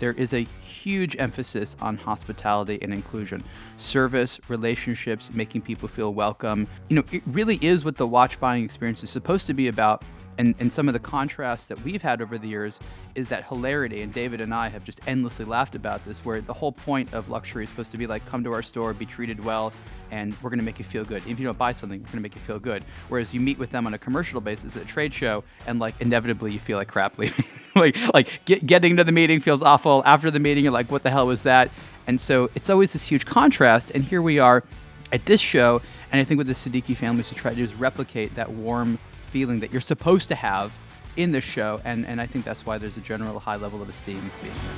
[0.00, 3.44] there is a huge emphasis on hospitality and inclusion,
[3.76, 6.66] service, relationships, making people feel welcome.
[6.88, 10.02] You know, it really is what the watch buying experience is supposed to be about
[10.40, 12.80] and, and some of the contrasts that we've had over the years
[13.14, 14.00] is that hilarity.
[14.00, 17.28] And David and I have just endlessly laughed about this, where the whole point of
[17.28, 19.70] luxury is supposed to be like, come to our store, be treated well,
[20.10, 21.22] and we're going to make you feel good.
[21.26, 22.84] If you don't buy something, we're going to make you feel good.
[23.10, 25.94] Whereas you meet with them on a commercial basis at a trade show, and like
[26.00, 27.44] inevitably you feel like crap leaving.
[27.76, 30.02] like like get, getting to the meeting feels awful.
[30.06, 31.70] After the meeting, you're like, what the hell was that?
[32.06, 33.90] And so it's always this huge contrast.
[33.90, 34.64] And here we are
[35.12, 37.74] at this show, and I think what the Seddiqi families to try to do is
[37.74, 38.98] replicate that warm
[39.30, 40.76] feeling that you're supposed to have
[41.16, 43.88] in this show, and, and I think that's why there's a general high level of
[43.88, 44.72] esteem being here.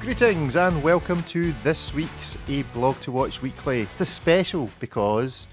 [0.00, 3.82] Greetings and welcome to this week's A Blog to Watch Weekly.
[3.82, 5.46] It's a special because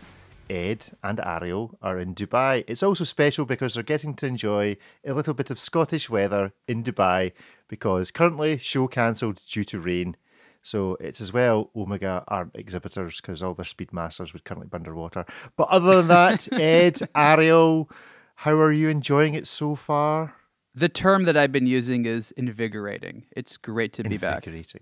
[0.49, 2.63] Ed and Ariel are in Dubai.
[2.67, 6.83] It's also special because they're getting to enjoy a little bit of Scottish weather in
[6.83, 7.33] Dubai
[7.67, 10.15] because currently show cancelled due to rain
[10.61, 15.25] so it's as well Omega aren't exhibitors because all their Speedmasters would currently be underwater.
[15.55, 17.89] But other than that, Ed, Ariel,
[18.35, 20.35] how are you enjoying it so far?
[20.75, 23.25] The term that I've been using is invigorating.
[23.35, 24.45] It's great to be back.
[24.45, 24.81] Invigorating.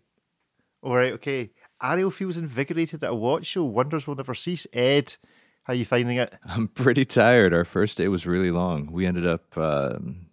[0.82, 1.52] All right, okay.
[1.82, 3.64] Ariel feels invigorated at a watch show.
[3.64, 4.68] Wonders will never cease.
[4.74, 5.16] Ed,
[5.64, 6.34] how are you finding it?
[6.46, 7.54] I'm pretty tired.
[7.54, 8.92] Our first day was really long.
[8.92, 10.28] We ended up um,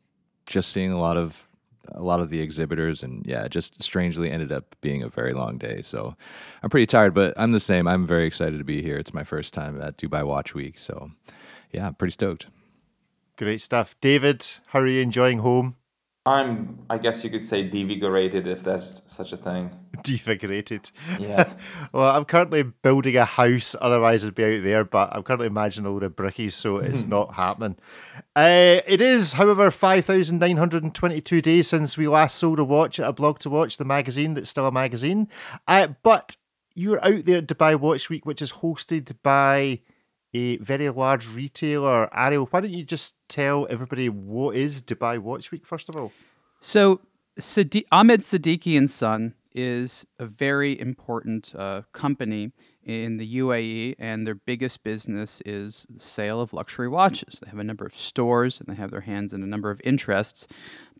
[0.47, 1.49] just seeing a lot of
[1.89, 5.59] a lot of the exhibitors and yeah, just strangely ended up being a very long
[5.59, 5.83] day.
[5.83, 6.17] So
[6.63, 7.87] I'm pretty tired, but I'm the same.
[7.89, 8.97] I'm very excited to be here.
[8.97, 10.79] It's my first time at Dubai Watch Week.
[10.79, 11.11] So
[11.73, 12.47] yeah, I'm pretty stoked.
[13.37, 13.97] Great stuff.
[14.01, 15.77] David, how are you enjoying home?
[16.25, 19.77] I'm, I guess you could say, devigorated if there's such a thing.
[20.05, 20.93] Devigorated.
[21.19, 21.61] Yes.
[21.93, 25.91] well, I'm currently building a house, otherwise it'd be out there, but I'm currently imagining
[25.91, 27.77] a load of brickies, so it's not happening.
[28.37, 33.41] Uh, it is, however, 5,922 days since we last sold a watch at a blog
[33.41, 35.29] to watch, the magazine that's still a magazine.
[35.67, 36.37] Uh, but
[36.77, 39.81] you're out there at Dubai Watch Week, which is hosted by
[40.35, 42.09] a very large retailer.
[42.17, 46.13] Ariel, why don't you just tell everybody what is Dubai Watch Week, first of all?
[46.61, 47.01] So,
[47.39, 52.53] Sadi- Ahmed Seddiqi and Son is a very important uh, company
[52.85, 57.39] in the UAE, and their biggest business is the sale of luxury watches.
[57.41, 59.81] They have a number of stores and they have their hands in a number of
[59.85, 60.47] interests.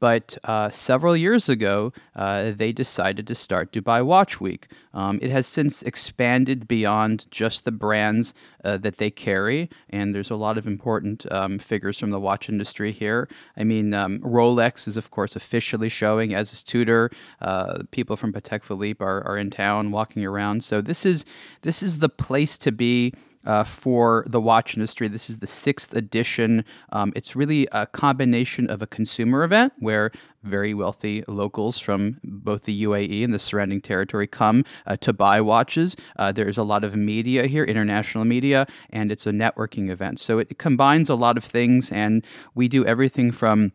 [0.03, 4.67] But uh, several years ago, uh, they decided to start Dubai Watch Week.
[4.93, 10.33] Um, it has since expanded beyond just the brands uh, that they carry, and there's
[10.33, 13.29] a lot of important um, figures from the watch industry here.
[13.57, 17.13] I mean, um, Rolex is, of course, officially showing, as is Tudor.
[17.41, 20.65] Uh, people from Patek Philippe are, are in town walking around.
[20.65, 21.25] So this is
[21.61, 23.15] this is the place to be
[23.45, 25.09] uh, for the watch industry.
[25.09, 26.65] This is the sixth edition.
[26.93, 30.11] Um, it's really a combination of a consumer event where
[30.43, 35.41] very wealthy locals from both the UAE and the surrounding territory come uh, to buy
[35.41, 35.97] watches.
[36.17, 40.19] Uh, there's a lot of media here, international media, and it's a networking event.
[40.19, 42.25] So it combines a lot of things, and
[42.55, 43.73] we do everything from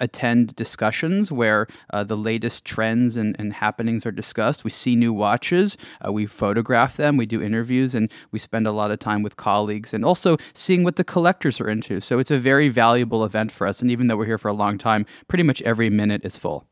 [0.00, 4.64] attend discussions where uh, the latest trends and, and, happenings are discussed.
[4.64, 8.72] We see new watches, uh, we photograph them, we do interviews, and we spend a
[8.72, 12.00] lot of time with colleagues and also seeing what the collectors are into.
[12.00, 13.82] So it's a very valuable event for us.
[13.82, 16.66] And even though we're here for a long time, pretty much every minute is full.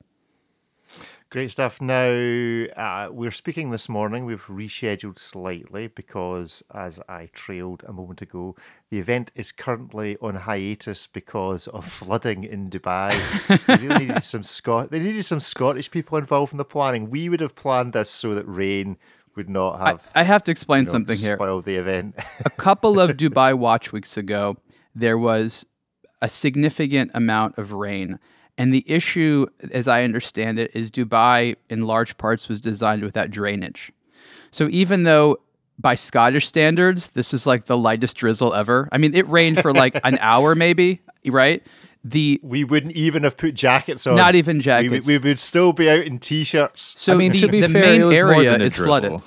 [1.30, 1.80] Great stuff.
[1.80, 2.08] Now,
[2.76, 4.24] uh, we're speaking this morning.
[4.26, 8.56] We've rescheduled slightly because, as I trailed a moment ago,
[8.90, 13.12] the event is currently on hiatus because of flooding in Dubai.
[13.66, 17.10] they really needed some Scot- They needed some Scottish people involved in the planning.
[17.10, 18.96] We would have planned this so that rain
[19.36, 20.08] would not have.
[20.12, 21.36] I, I have to explain you know, something here.
[21.36, 22.16] Spoiled the event.
[22.44, 24.56] a couple of Dubai Watch weeks ago,
[24.96, 25.64] there was
[26.20, 28.18] a significant amount of rain
[28.60, 33.30] and the issue, as I understand it, is Dubai in large parts was designed without
[33.30, 33.90] drainage.
[34.50, 35.40] So even though
[35.78, 38.86] by Scottish standards, this is like the lightest drizzle ever.
[38.92, 41.66] I mean, it rained for like an hour, maybe, right?
[42.04, 44.16] The we wouldn't even have put jackets on.
[44.16, 45.06] Not even jackets.
[45.06, 47.00] We, we would still be out in t-shirts.
[47.00, 49.22] So I mean, the, the fair, main area is flooded.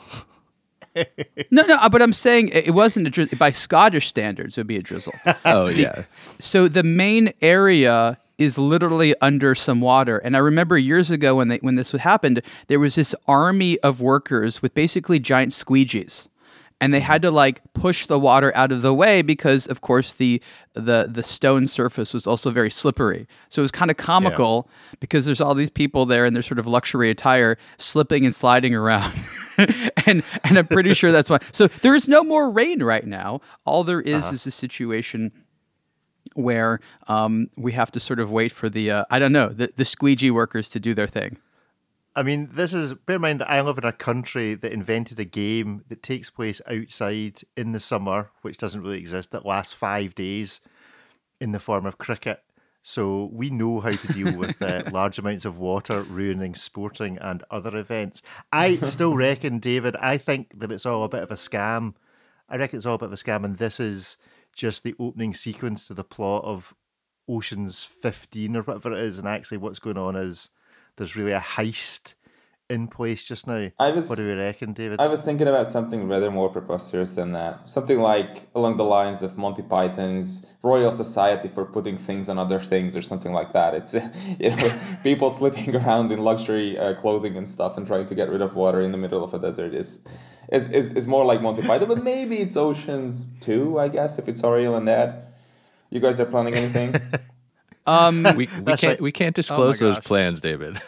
[1.49, 3.35] no, no, uh, but I'm saying it wasn't a drizzle.
[3.39, 5.13] By Scottish standards, it would be a drizzle.
[5.45, 6.03] oh, yeah.
[6.37, 10.17] So the main area is literally under some water.
[10.17, 14.01] And I remember years ago when they, when this happened, there was this army of
[14.01, 16.27] workers with basically giant squeegees.
[16.81, 20.13] And they had to like push the water out of the way because, of course,
[20.13, 20.41] the
[20.73, 23.25] the the stone surface was also very slippery.
[23.47, 24.97] So it was kind of comical yeah.
[24.99, 28.75] because there's all these people there in their sort of luxury attire slipping and sliding
[28.75, 29.13] around.
[30.05, 31.39] and and I'm pretty sure that's why.
[31.53, 33.39] So there is no more rain right now.
[33.63, 34.33] All there is uh-huh.
[34.33, 35.31] is a situation
[36.35, 39.71] where um, we have to sort of wait for the uh, I don't know the,
[39.75, 41.37] the squeegee workers to do their thing.
[42.15, 45.19] I mean, this is bear in mind that I live in a country that invented
[45.19, 49.73] a game that takes place outside in the summer, which doesn't really exist, that lasts
[49.73, 50.61] five days
[51.41, 52.43] in the form of cricket.
[52.83, 57.41] So we know how to deal with uh, large amounts of water ruining sporting and
[57.49, 58.21] other events.
[58.51, 61.95] I still reckon, David, I think that it's all a bit of a scam.
[62.49, 64.17] I reckon it's all a bit of a scam, and this is
[64.55, 66.73] just the opening sequence to the plot of
[67.27, 69.17] Ocean's 15 or whatever it is.
[69.17, 70.49] And actually, what's going on is
[70.97, 72.13] there's really a heist
[72.73, 73.69] in place just now.
[73.79, 74.99] I was, what do you reckon, David?
[74.99, 77.69] I was thinking about something rather more preposterous than that.
[77.69, 82.59] Something like along the lines of Monty Python's Royal Society for putting things on other
[82.59, 83.73] things, or something like that.
[83.73, 83.93] It's
[84.39, 88.29] you know people slipping around in luxury uh, clothing and stuff and trying to get
[88.29, 90.03] rid of water in the middle of a desert is.
[90.51, 94.27] Is, is, is more like Monty Python, but maybe it's Ocean's 2, I guess, if
[94.27, 95.25] it's Ariel and Ed.
[95.89, 96.95] You guys are planning anything?
[97.85, 100.81] Um, We, we can't we can't disclose those plans, David.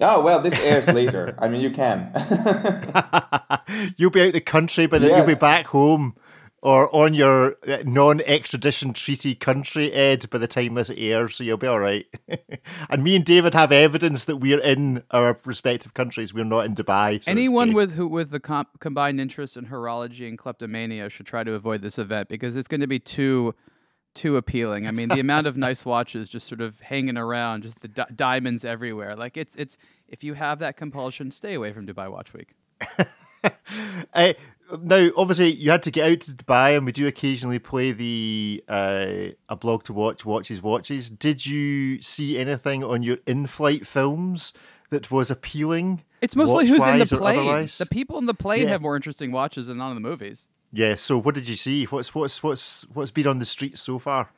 [0.00, 1.34] Oh well, this airs later.
[1.38, 2.12] I mean, you can.
[3.96, 6.14] you'll be out the country, but then you'll be back home
[6.60, 11.56] or on your uh, non-extradition treaty country, Ed, by the time this airs, so you'll
[11.56, 12.06] be all right.
[12.90, 16.34] and me and David have evidence that we're in our respective countries.
[16.34, 17.22] We're not in Dubai.
[17.22, 21.44] so anyone with who with the com- combined interest in horology and kleptomania should try
[21.44, 23.54] to avoid this event because it's going to be too
[24.18, 24.86] too appealing.
[24.86, 28.06] I mean, the amount of nice watches just sort of hanging around, just the di-
[28.14, 29.16] diamonds everywhere.
[29.16, 29.78] Like it's it's
[30.08, 32.54] if you have that compulsion, stay away from Dubai Watch Week.
[34.14, 34.32] Uh,
[34.82, 38.64] now, obviously, you had to get out to Dubai, and we do occasionally play the
[38.68, 39.06] uh,
[39.48, 41.08] a blog to watch watches watches.
[41.08, 44.52] Did you see anything on your in-flight films
[44.90, 46.02] that was appealing?
[46.20, 47.68] It's mostly who's in the plane.
[47.78, 48.70] The people in the plane Yeah.
[48.70, 50.48] have more interesting watches than on the movies.
[50.72, 50.94] Yeah.
[50.96, 51.84] So, what did you see?
[51.84, 54.30] What's what's what's what's been on the streets so far?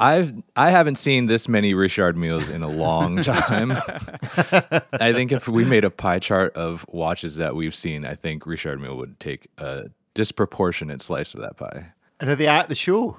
[0.00, 3.72] I've I haven't seen this many Richard Milles in a long time.
[4.92, 8.46] I think if we made a pie chart of watches that we've seen, I think
[8.46, 11.92] Richard Mille would take a disproportionate slice of that pie.
[12.20, 13.18] And are they at the show?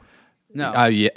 [0.54, 1.10] No, Uh, yeah.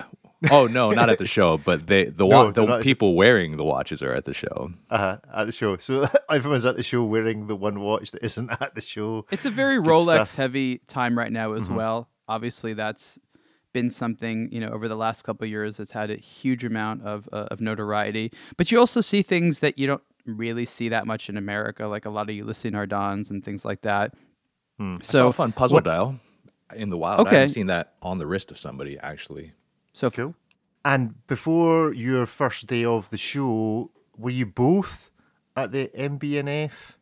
[0.50, 3.56] Oh no, not at the show, but they the wa- they're the not- people wearing
[3.56, 4.72] the watches are at the show.
[4.90, 5.76] Uh-huh, at the show.
[5.76, 9.26] So everyone's at the show wearing the one watch that isn't at the show.
[9.30, 10.34] It's a very Good Rolex stuff.
[10.34, 11.62] heavy time right now Mm-hmm.
[11.62, 12.08] as well.
[12.28, 13.18] Obviously, that's
[13.72, 17.02] been something you know over the last couple of years that's had a huge amount
[17.02, 18.32] of uh, of notoriety.
[18.56, 22.04] But you also see things that you don't really see that much in America, like
[22.04, 24.14] a lot of Ulysse Nardins and things like that.
[24.78, 24.96] Hmm.
[25.02, 26.18] So So a fun puzzle dial
[26.74, 27.20] in the wild.
[27.20, 27.28] Okay.
[27.28, 27.40] I Okay.
[27.40, 29.52] haven't seen that on the wrist of somebody actually.
[29.92, 30.34] So Cool.
[30.84, 35.10] And before your first day of the show, were you both
[35.56, 36.98] at the MB&F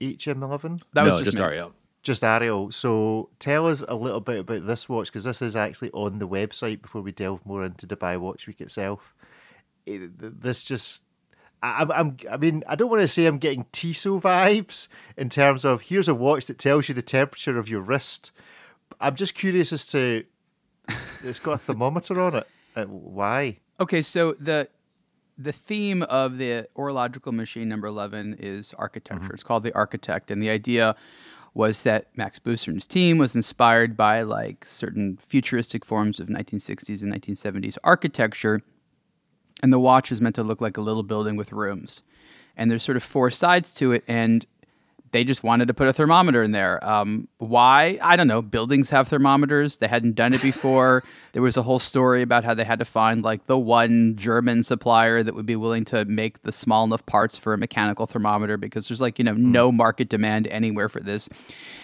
[0.00, 0.82] HM11?
[0.94, 1.38] that no, was just.
[1.38, 1.72] Ariel.
[2.02, 2.72] Just Ariel.
[2.72, 6.28] So tell us a little bit about this watch because this is actually on the
[6.28, 9.14] website before we delve more into Dubai Watch Week itself.
[9.86, 11.02] It, this just.
[11.62, 15.28] I, I'm, I'm, I mean, I don't want to say I'm getting Tissot vibes in
[15.28, 18.32] terms of here's a watch that tells you the temperature of your wrist.
[19.00, 20.24] I'm just curious as to
[21.22, 22.46] it's got a thermometer on it.
[22.74, 23.58] Uh, why?
[23.80, 24.68] Okay, so the
[25.38, 29.32] the theme of the horological machine number 11 is architecture.
[29.32, 30.94] It's called the architect and the idea
[31.54, 36.28] was that Max Büsser and his team was inspired by like certain futuristic forms of
[36.28, 38.62] 1960s and 1970s architecture
[39.62, 42.02] and the watch is meant to look like a little building with rooms.
[42.56, 44.44] And there's sort of four sides to it, and
[45.12, 46.84] they just wanted to put a thermometer in there.
[46.84, 47.98] Um, why?
[48.02, 48.42] I don't know.
[48.42, 49.76] Buildings have thermometers.
[49.76, 51.04] They hadn't done it before.
[51.32, 54.62] there was a whole story about how they had to find like the one German
[54.62, 58.56] supplier that would be willing to make the small enough parts for a mechanical thermometer
[58.56, 61.28] because there's like, you know, no market demand anywhere for this.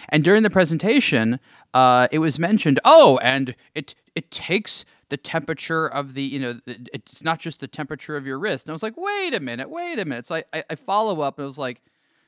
[0.09, 1.39] And during the presentation,
[1.73, 6.59] uh, it was mentioned, oh, and it it takes the temperature of the, you know,
[6.67, 8.65] it's not just the temperature of your wrist.
[8.65, 10.25] And I was like, wait a minute, wait a minute.
[10.27, 11.81] So I, I, I follow up and I was like,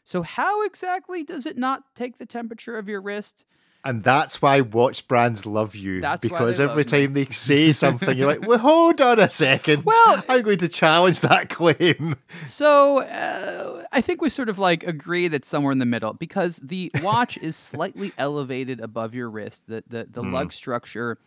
[0.03, 3.46] so how exactly does it not take the temperature of your wrist?
[3.84, 6.01] And that's why watch brands love you.
[6.01, 7.05] That's because every love me.
[7.05, 9.86] time they say something, you're like, well, hold on a second.
[9.86, 12.15] Well- I'm going to challenge that claim.
[12.46, 16.58] So uh, I think we sort of like agree that somewhere in the middle because
[16.58, 19.63] the watch is slightly elevated above your wrist.
[19.67, 21.17] The the, the lug structure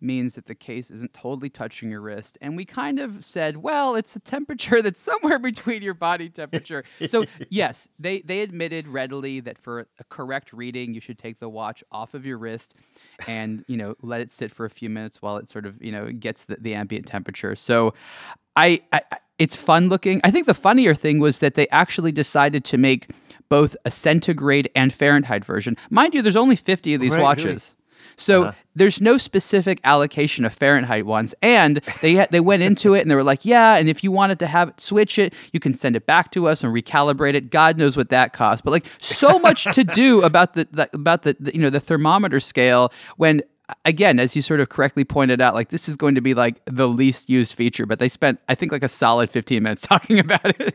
[0.00, 2.38] means that the case isn't totally touching your wrist.
[2.40, 6.84] And we kind of said, well, it's a temperature that's somewhere between your body temperature.
[7.06, 11.48] so yes, they they admitted readily that for a correct reading, you should take the
[11.48, 12.74] watch off of your wrist
[13.26, 15.92] and you know let it sit for a few minutes while it sort of you
[15.92, 17.56] know gets the, the ambient temperature.
[17.56, 17.94] So
[18.56, 19.00] I, I
[19.38, 20.20] it's fun looking.
[20.24, 23.10] I think the funnier thing was that they actually decided to make
[23.48, 25.76] both a centigrade and Fahrenheit version.
[25.90, 27.20] Mind you, there's only 50 of these Right,
[27.68, 27.77] really?
[28.20, 28.52] So Uh-huh.
[28.74, 33.14] there's no specific allocation of Fahrenheit ones, and they they went into it and they
[33.14, 35.96] were like, yeah, and if you wanted to have it, switch it, you can send
[35.96, 37.50] it back to us and recalibrate it.
[37.50, 41.22] God knows what that costs, but like so much to do about the, the about
[41.22, 43.42] the, the you know the thermometer scale when
[43.84, 46.60] again, as you sort of correctly pointed out, like this is going to be like
[46.64, 50.18] the least used feature, but they spent, I think, like a solid 15 minutes talking
[50.18, 50.74] about it.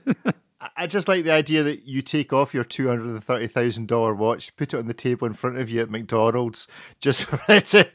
[0.63, 3.47] I- I just like the idea that you take off your two hundred and thirty
[3.47, 6.67] thousand dollar watch, put it on the table in front of you at McDonald's,
[7.01, 7.87] just for it to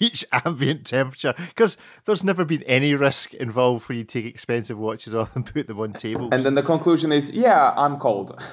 [0.00, 1.34] reach ambient temperature.
[1.36, 5.66] Because there's never been any risk involved where you take expensive watches off and put
[5.66, 6.30] them on tables.
[6.32, 8.40] And then the conclusion is, yeah, I'm cold.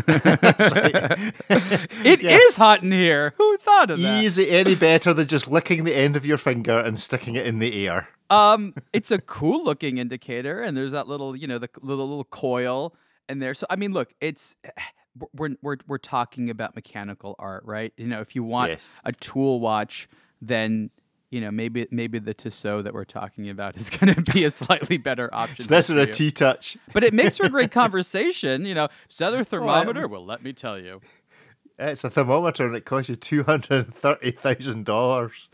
[2.08, 3.34] It is hot in here.
[3.36, 4.24] Who thought of that?
[4.24, 7.46] Is it any better than just licking the end of your finger and sticking it
[7.46, 8.08] in the air?
[8.30, 12.24] Um, it's a cool looking indicator, and there's that little, you know, the little little
[12.24, 12.94] coil
[13.28, 13.54] in there.
[13.54, 14.56] So I mean, look, it's
[15.34, 17.92] we're we're we're talking about mechanical art, right?
[17.96, 18.88] You know, if you want Yes.
[19.04, 20.08] a tool watch,
[20.42, 20.90] then
[21.30, 24.50] you know maybe maybe the Tissot that we're talking about is going to be a
[24.50, 25.66] slightly better option.
[25.68, 26.12] This for is a.
[26.12, 26.76] T-Touch.
[26.92, 28.64] but it makes for a great conversation.
[28.66, 30.08] You know, is that a thermometer?
[30.08, 31.00] Well, let me tell you.
[31.78, 35.48] It's a thermometer and it costs you two hundred thirty thousand dollars.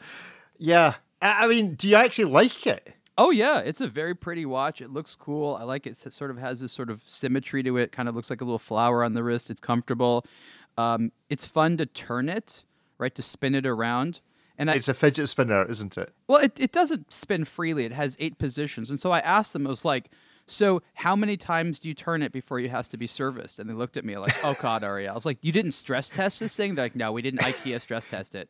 [0.58, 2.94] Yeah, I mean, do you actually like it?
[3.16, 4.80] Oh yeah, it's a very pretty watch.
[4.80, 5.54] It looks cool.
[5.54, 5.96] I like it.
[6.04, 7.92] It sort of has this sort of symmetry to it.
[7.92, 9.50] Kind of looks like a little flower on the wrist.
[9.50, 10.24] It's comfortable.
[10.78, 12.64] Um, it's fun to turn it,
[12.98, 13.14] right?
[13.14, 14.20] To spin it around.
[14.58, 16.12] And I, It's a fidget spinner, isn't it?
[16.26, 17.84] well, it, it doesn't spin freely.
[17.84, 18.90] It has eight positions.
[18.90, 20.10] And so I asked them, I was like,
[20.46, 23.58] so how many times do you turn it before it has to be serviced?
[23.58, 25.12] And they looked at me like, oh God, Ariel.
[25.12, 26.74] I was like, you didn't stress test this thing?
[26.74, 28.48] They're like, no, we didn't IKEA stress test it.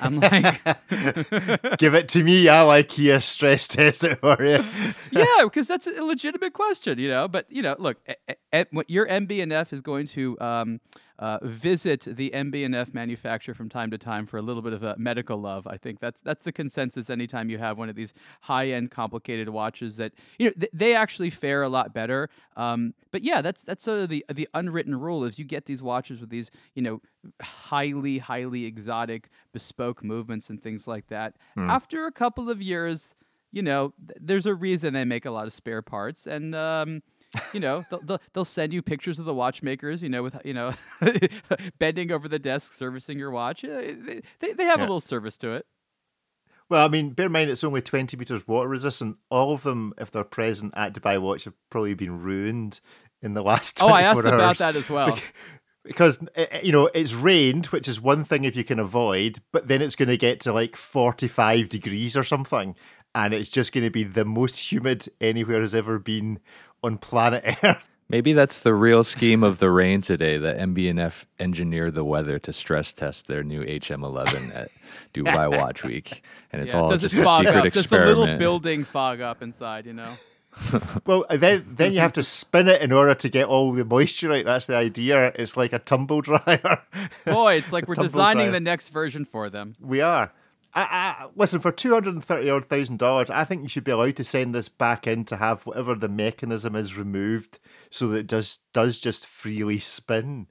[0.00, 0.62] I'm like,
[1.78, 2.48] Give it to me.
[2.48, 4.64] I like IKEA stress test it for you.
[5.10, 7.28] yeah, because that's a legitimate question, you know.
[7.28, 7.98] But you know, look,
[8.70, 10.80] what your MB&F is going to um,
[11.18, 14.94] uh, visit the MB&F manufacturer from time to time for a little bit of a
[14.98, 15.66] medical love.
[15.66, 17.08] I think that's that's the consensus.
[17.10, 21.30] Anytime you have one of these high-end, complicated watches, that you know th- they actually
[21.30, 22.28] fare a lot better.
[22.56, 25.82] Um, but yeah, that's that's sort of the the unwritten rule is you get these
[25.82, 27.00] watches with these you know
[27.40, 31.36] highly highly exotic bespoke movements and things like that.
[31.70, 33.14] After a couple of years
[33.52, 37.02] you know, th- there's a reason they make a lot of spare parts, and um,
[37.52, 40.74] you know, they'll, they'll send you pictures of the watchmakers, you know, with you know,
[41.78, 43.64] bending over the desk servicing your watch.
[43.64, 43.94] Uh,
[44.40, 45.66] They they, have a little service to it.
[46.68, 49.18] Well, I mean, bear in mind it's only 20 meters water resistant.
[49.30, 52.80] All of them, if they're present at Dubai Watch, have probably been ruined
[53.22, 55.14] in the last Oh, I asked about that as well.
[55.14, 55.34] Bec-
[55.84, 59.40] Because, eh, eh, you know, it's rained, which is one thing if you can avoid,
[59.52, 62.74] but then it's going to get to like 45 degrees or something.
[63.16, 66.38] And it's just going to be the most humid anywhere has ever been
[66.84, 67.88] on planet Earth.
[68.10, 70.36] Maybe that's the real scheme of the rain today.
[70.36, 74.68] That MB&F engineered the weather to stress test their new HM11 at
[75.14, 77.64] Dubai Watch Week, and it's Yeah, all does just it a secret up?
[77.64, 78.18] Does the experiment.
[78.18, 79.86] little building fog up inside?
[79.86, 80.12] You know.
[81.04, 84.32] Well, then then you have to spin it in order to get all the moisture
[84.32, 84.44] out.
[84.46, 85.32] That's the idea.
[85.34, 86.82] It's like a tumble dryer.
[87.26, 88.52] Boy, it's like we're designing dryer.
[88.52, 89.74] the next version for them.
[89.80, 90.32] We are.
[90.76, 93.84] I, I, listen, for two hundred and thirty odd thousand dollars, I think you should
[93.84, 97.58] be allowed to send this back in to have whatever the mechanism is removed,
[97.90, 100.48] so that it does does just freely spin.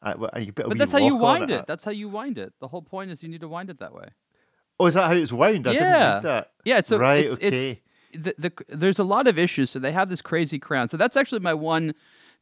[0.00, 1.66] Uh, and you But that's how you wind it.
[1.66, 2.52] That's how you wind it.
[2.60, 4.10] The whole point is you need to wind it that way.
[4.78, 5.66] Oh, is that how it's wound?
[5.66, 6.20] I didn't Yeah.
[6.20, 6.50] that.
[6.64, 7.24] Yeah, it's a, right.
[7.24, 7.82] it's, okay.
[8.12, 9.70] It's, the, the, there's a lot of issues.
[9.70, 10.88] So they have this crazy crown.
[10.88, 11.94] So that's actually my one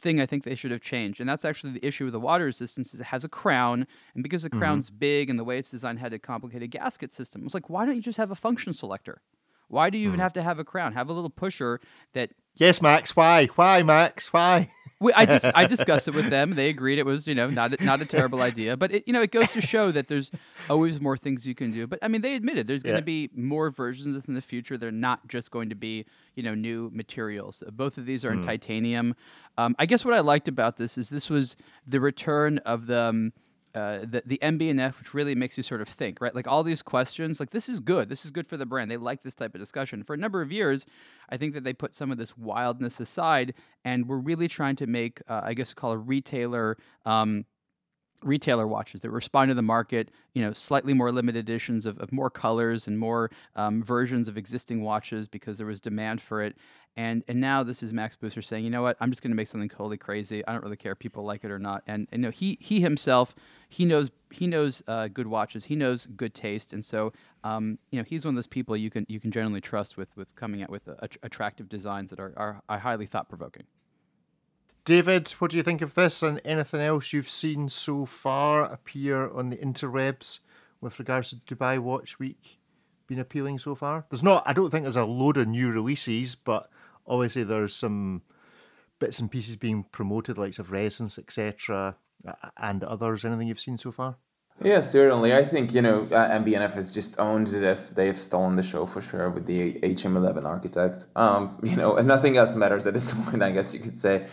[0.03, 1.21] thing I think they should have changed.
[1.21, 3.87] And that's actually the issue with the water resistance is it has a crown.
[4.15, 4.59] And because the Mm-hmm.
[4.59, 7.87] crown's big and the way it's designed had a complicated gasket system, it's like, why
[7.87, 9.23] don't you just have a function selector?
[9.69, 10.11] Why do you Mm.
[10.11, 10.93] even have to have a crown?
[10.93, 11.81] Have a little pusher
[12.13, 13.17] that yes, Max.
[13.17, 13.47] Why?
[13.55, 14.33] Why, Max?
[14.33, 14.71] Why?
[15.03, 16.53] We, I just I discussed it with them.
[16.55, 19.13] They agreed it was you know not a, not a terrible idea, but it, you
[19.13, 20.31] know it goes to show that there's
[20.71, 21.87] always more things you can do.
[21.87, 23.01] But I mean, they admitted there's going Yeah.
[23.01, 24.79] to be more versions of this in the future.
[24.79, 26.07] They're not just going to be
[26.37, 27.63] you know new materials.
[27.73, 29.15] Both of these are in titanium.
[29.59, 31.57] Um, I guess what I liked about this is this was
[31.87, 33.01] the return of the.
[33.03, 33.33] Um,
[33.75, 36.35] uh, the the MB&F, which really makes you sort of think, right?
[36.35, 38.09] Like all these questions, like this is good.
[38.09, 38.91] This is good for the brand.
[38.91, 40.02] They like this type of discussion.
[40.02, 40.87] For a number of years,
[41.31, 44.87] I think that they put some of this wildness aside, and we're really trying to
[44.87, 46.76] make, uh, I guess, call a retailer.
[47.07, 47.47] Um,
[48.23, 52.12] retailer watches that respond to the market you know slightly more limited editions of, of
[52.12, 56.57] more colors and more um, versions of existing watches because there was demand for it.
[56.97, 58.97] And and now this is Max Büsser saying you know what?
[59.00, 60.47] I'm just going to make something totally crazy.
[60.47, 61.83] I don't really care if people like it or not.
[61.87, 63.35] And, and you know he he himself
[63.69, 65.64] he knows he knows uh, good watches.
[65.64, 66.73] He knows good taste.
[66.73, 67.12] And so
[67.45, 70.14] um, you know he's one of those people you can you can generally trust with
[70.17, 73.64] with coming out with uh, att- attractive designs that are, are, are highly thought provoking
[74.85, 79.31] David, what do you think of this and anything else you've seen so far appear
[79.31, 80.41] on the interwebs
[80.81, 82.59] with regards to Dubai Watch Week
[83.07, 84.07] been appealing so far?
[84.11, 84.43] There's not.
[84.45, 86.69] I don't think there's a load of new releases, but
[87.07, 88.23] obviously there's some
[88.99, 91.97] bits and pieces being promoted, like of Resonance, etc.,
[92.57, 93.25] and others.
[93.25, 94.17] Anything you've seen so far?
[94.61, 95.35] Yeah, certainly.
[95.35, 97.89] I think, you know, MB&F has just owned this.
[97.89, 101.07] They've stolen the show for sure with the HM11 architect.
[101.17, 104.27] Um, you know, and nothing else matters at this point, I guess you could say.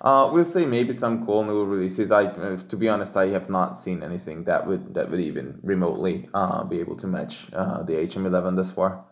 [0.00, 2.12] Uh, we'll say maybe some cool new releases.
[2.12, 5.58] I, uh, to be honest, I have not seen anything that would that would even
[5.62, 9.04] remotely uh, be able to match uh, the HM11 thus far.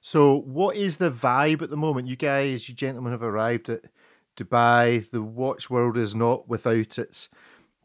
[0.00, 2.08] So, what is the vibe at the moment?
[2.08, 3.84] You guys, you gentlemen, have arrived at
[4.36, 5.10] Dubai.
[5.10, 7.28] The watch world is not without its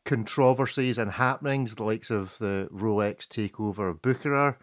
[0.06, 4.56] controversies and happenings, the likes of the Rolex takeover of Bucherer,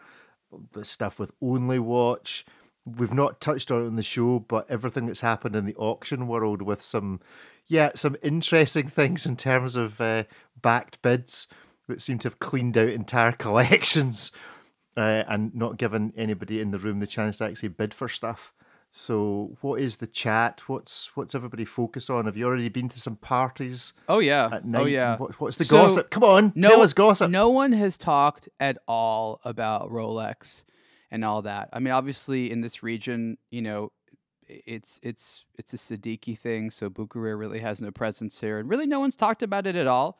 [0.73, 2.47] the stuff with Only Watch.
[2.85, 6.27] We've not touched on it in the show, but everything that's happened in the auction
[6.27, 7.21] world with some,
[7.69, 10.25] yeah, some interesting things in terms of uh,
[10.61, 11.49] backed bids
[11.89, 14.33] that seem to have cleaned out entire collections
[14.97, 18.53] uh, and not given anybody in the room the chance to actually bid for stuff.
[18.95, 20.63] So, what is the chat?
[20.67, 22.27] What's what's everybody focused on?
[22.27, 23.95] Have you already been to some parties?
[24.07, 25.17] Oh yeah, oh yeah.
[25.17, 26.11] What, what's the so, gossip?
[26.11, 27.31] Come on, no, tell us gossip.
[27.31, 30.65] No one has talked at all about Rolex
[31.11, 31.71] and all that.
[31.73, 33.93] I mean, obviously in this region, you know,
[34.67, 38.87] it's it's it's a Seddiqi thing, so Bucherer really has no presence here, and really
[38.87, 40.19] no one's talked about it at all.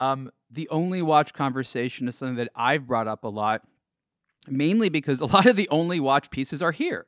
[0.00, 3.62] Um, the only watch conversation is something that I've brought up a lot,
[4.48, 7.06] mainly because a lot of the only watch pieces are here.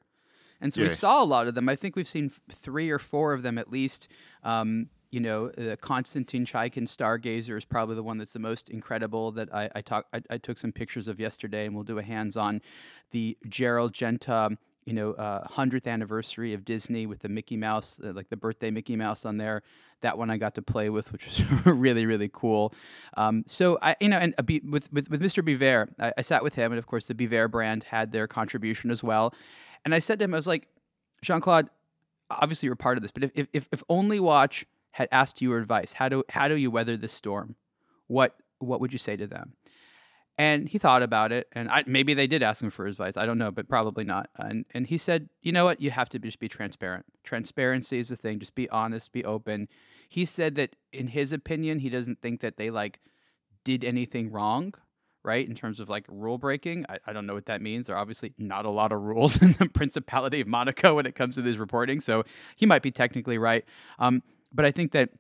[0.60, 1.68] And so we saw a lot of them.
[1.68, 4.06] I think we've seen three or four of them at least.
[4.44, 9.32] Um, you know, the Konstantin Chaikin Stargazer is probably the one that's the most incredible
[9.32, 12.02] that I, I, talk, I, I took some pictures of yesterday, and we'll do a
[12.02, 12.62] hands-on.
[13.10, 18.12] The Gerald Genta, you know, uh, 100th anniversary of Disney with the Mickey Mouse, uh,
[18.12, 19.62] like the birthday Mickey Mouse on there.
[20.00, 22.74] That one I got to play with, which was really, really cool.
[23.16, 25.44] Um, so I, you know, and uh, with, with, with Mr.
[25.44, 28.90] Biver, I, I sat with him, and of course the Biver brand had their contribution
[28.90, 29.32] as well.
[29.84, 30.66] And I said to him, I was like,
[31.22, 31.70] Jean Claude,
[32.30, 35.92] obviously you're part of this, but if, if, if Only Watch had asked you advice,
[35.92, 37.54] how do, how do you weather this storm?
[38.09, 39.52] What, what would you say to them?
[40.42, 43.16] And he thought about it, and I, maybe they did ask him for advice.
[43.16, 44.28] I don't know, but probably not.
[44.35, 45.81] And and he said, you know what?
[45.81, 47.05] You have to just be transparent.
[47.22, 48.40] Transparency is the thing.
[48.40, 49.68] Just be honest, be open.
[50.09, 52.98] He said that in his opinion, he doesn't think that they like
[53.62, 54.74] did anything wrong
[55.24, 55.48] right?
[55.48, 57.87] In terms of like rule breaking, I, I don't know what that means.
[57.87, 61.14] There are obviously not a lot of rules in the Principality of Monaco when it
[61.14, 62.24] comes to this reporting, so
[62.57, 63.64] he might be technically right.
[64.00, 65.11] Um, but I think that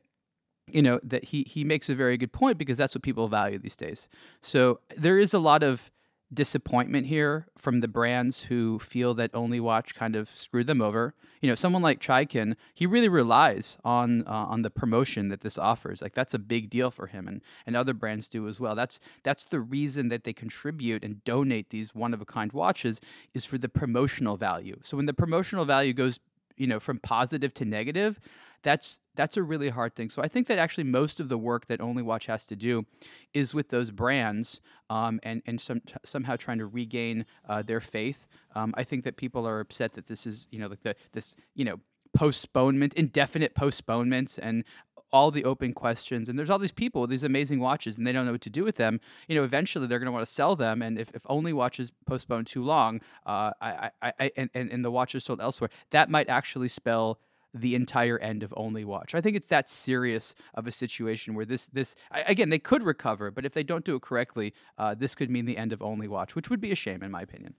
[0.72, 3.58] you know that he he makes a very good point because that's what people value
[3.58, 4.08] these days.
[4.40, 5.90] So there is a lot of
[6.32, 11.14] disappointment here from the brands who feel that Only Watch kind of screwed them over.
[11.40, 15.58] You know, someone like Chaikin, he really relies on uh, on the promotion that this
[15.58, 16.00] offers.
[16.00, 18.74] Like that's a big deal for him, and and other brands do as well.
[18.74, 23.00] That's that's the reason that they contribute and donate these one of a kind watches
[23.34, 24.78] is for the promotional value.
[24.82, 26.20] So when the promotional value goes,
[26.56, 28.20] you know, from positive to negative,
[28.62, 30.08] that's that's a really hard thing.
[30.08, 32.86] So I think that actually most of the work that Only Watch has to do
[33.34, 38.26] is with those brands um, and and some, somehow trying to regain uh, their faith.
[38.54, 41.34] Um, I think that people are upset that this is you know like the this
[41.54, 41.80] you know
[42.14, 44.64] postponement, indefinite postponements, and
[45.12, 48.12] all the open questions and there's all these people with these amazing watches and they
[48.12, 48.98] don't know what to do with them
[49.28, 51.92] you know eventually they're going to want to sell them and if, if only watches
[52.06, 56.08] postpone too long uh, I, I, I, and, and the watch is sold elsewhere that
[56.08, 57.18] might actually spell
[57.54, 59.14] the entire end of Only Watch.
[59.14, 63.30] I think it's that serious of a situation where this this again they could recover,
[63.30, 66.08] but if they don't do it correctly, uh, this could mean the end of Only
[66.08, 67.54] Watch, which would be a shame in my opinion.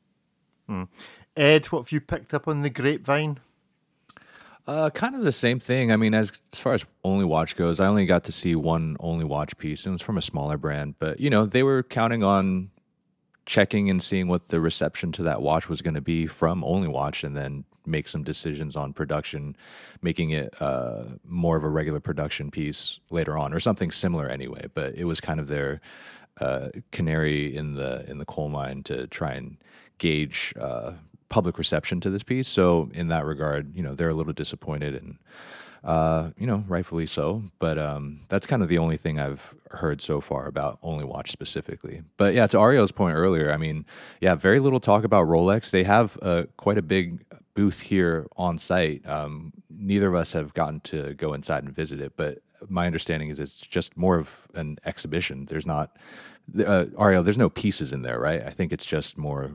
[0.68, 0.84] Hmm.
[1.36, 3.40] Ed, what have you picked up on the grapevine?
[4.66, 5.92] Uh, kind of the same thing.
[5.92, 8.96] I mean, as as far as Only Watch goes, I only got to see one
[9.00, 10.96] Only Watch piece, and it was from a smaller brand.
[11.00, 12.72] But you know, they were counting on
[13.46, 16.88] checking and seeing what the reception to that watch was going to be from Only
[16.88, 19.56] Watch, and then make some decisions on production,
[20.02, 24.68] making it uh, more of a regular production piece later on, or something similar anyway.
[24.74, 25.82] But it was kind of their
[26.40, 29.58] uh, canary in the in the coal mine to try and
[29.98, 30.94] gauge uh,
[31.30, 32.48] public reception to this piece.
[32.48, 35.18] So in that regard, you know, they're a little disappointed and
[35.84, 37.44] uh, you know, rightfully so.
[37.60, 41.32] But um, that's kind of the only thing I've heard so far about Only Watch
[41.32, 42.04] specifically.
[42.18, 43.86] But yeah, to Ariel's point earlier, I mean,
[44.22, 45.72] yeah, very little talk about Rolex.
[45.72, 49.08] They have uh, quite a big booth here on site.
[49.08, 52.40] Um, neither of us have gotten to go inside and visit it, but
[52.70, 55.46] my understanding is it's just more of an exhibition.
[55.46, 55.98] There's not,
[56.60, 58.42] uh, Ariel, there's no pieces in there, right?
[58.46, 59.52] I think it's just more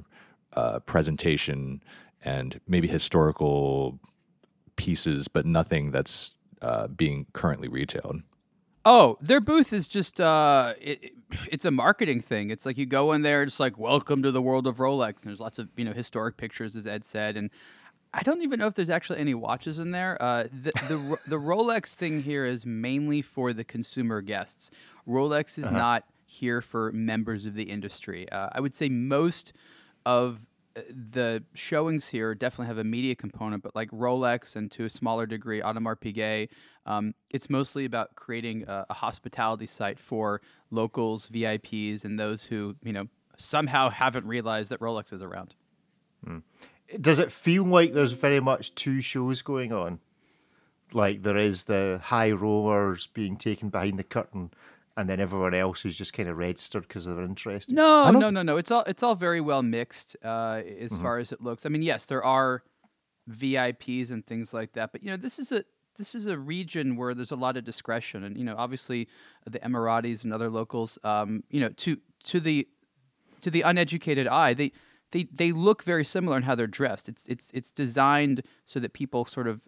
[0.53, 1.83] uh, presentation
[2.23, 3.99] and maybe historical
[4.77, 8.23] pieces, but nothing that's uh, being currently retailed.
[8.85, 11.13] Oh, their booth is just uh, it,
[11.51, 12.51] it's a marketing thing.
[12.51, 15.23] It's like you go in there, it's like welcome to the world of Rolex.
[15.23, 17.51] And there's lots of you know historic pictures, as Ed said, and
[18.14, 20.21] I don't even know if there's actually any watches in there.
[20.21, 24.71] Uh, the the the Rolex thing here is mainly for the consumer guests.
[25.07, 25.77] Rolex is uh-huh.
[25.77, 28.31] not here for members of the industry.
[28.31, 29.53] Uh, I would say most
[30.05, 30.40] of
[30.77, 34.90] uh, the showings here definitely have a media component, but like Rolex and to a
[34.90, 36.49] smaller degree Audemars Piguet,
[36.87, 40.40] um, it's mostly about creating a, a, hospitality site for
[40.71, 43.07] locals, VIPs, and those who you know
[43.38, 45.55] somehow haven't realized that Rolex is around.
[46.27, 46.42] Mm.
[47.01, 50.01] Does it feel like there's very much two shows going on?
[50.92, 54.51] Like there is the high rollers being taken behind the curtain,
[54.96, 57.74] and then everyone else who's just kind of registered because they're interested.
[57.74, 58.57] No, no, no, no.
[58.57, 61.03] It's all it's all very well mixed uh, as mm-hmm.
[61.03, 61.66] far as it looks.
[61.66, 62.62] I mean, yes, there are
[63.31, 65.64] VIPs and things like that, but you know, this is a
[65.98, 69.09] this is a region where there's a lot of discretion, and you know, obviously,
[69.46, 72.66] the Emiratis and other locals, um, you know, to to the
[73.42, 74.72] to the uneducated eye, they
[75.12, 77.09] they they look very similar in how they're dressed.
[77.09, 79.66] It's it's it's designed so that people sort of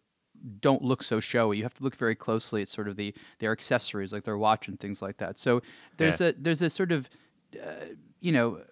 [0.61, 1.59] don't look so showy.
[1.59, 4.69] You have to look very closely at sort of the their accessories, like their watch
[4.69, 5.39] and things like that.
[5.39, 5.63] So
[5.97, 6.29] there's yeah.
[6.29, 7.09] a there's a sort of
[7.55, 8.63] uh, you know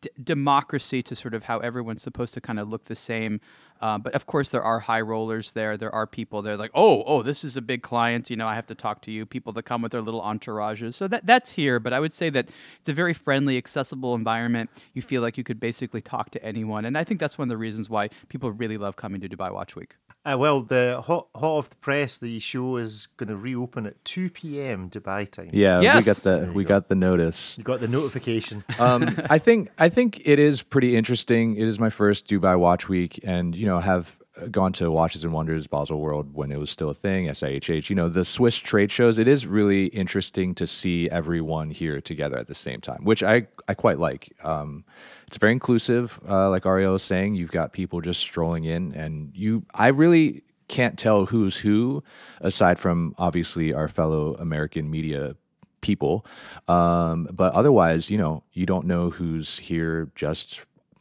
[0.00, 3.40] d- democracy to sort of how everyone's supposed to kind of look the same.
[3.82, 5.76] Uh, but of course, there are high rollers there.
[5.76, 8.30] There are people there like, oh, oh, this is a big client.
[8.30, 9.26] You know, I have to talk to you.
[9.26, 10.94] People that come with their little entourages.
[10.94, 11.80] So that that's here.
[11.80, 12.48] But I would say that
[12.80, 14.70] it's a very friendly, accessible environment.
[14.94, 17.50] You feel like you could basically talk to anyone, and I think that's one of
[17.50, 19.96] the reasons why people really love coming to Dubai Watch Week.
[20.24, 24.04] Uh, well, the hot hot off the press, the show is going to reopen at
[24.04, 24.88] two p.m.
[24.88, 25.50] Dubai time.
[25.52, 25.96] Yeah, yes.
[25.96, 26.68] we got the we go.
[26.68, 27.58] got the notice.
[27.58, 28.62] You got the notification.
[28.78, 31.56] um, I think I think it is pretty interesting.
[31.56, 34.18] It is my first Dubai Watch Week, and you know have
[34.50, 37.26] gone to Watches and Wonders Basel World when it was still a thing.
[37.26, 39.18] SIHH, you know the Swiss trade shows.
[39.18, 43.46] It is really interesting to see everyone here together at the same time, which I
[43.68, 44.34] I quite like.
[44.42, 44.84] Um,
[45.26, 46.20] it's very inclusive.
[46.28, 49.64] Uh, like Ariel was saying, you've got people just strolling in, and you.
[49.74, 52.02] I really can't tell who's who,
[52.40, 55.36] aside from obviously our fellow American media
[55.82, 56.24] people.
[56.68, 60.10] Um, but otherwise, you know, you don't know who's here.
[60.14, 60.60] Just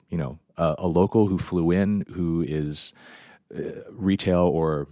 [0.10, 2.94] you know, a, a local who flew in, who is
[3.56, 4.88] uh, retail or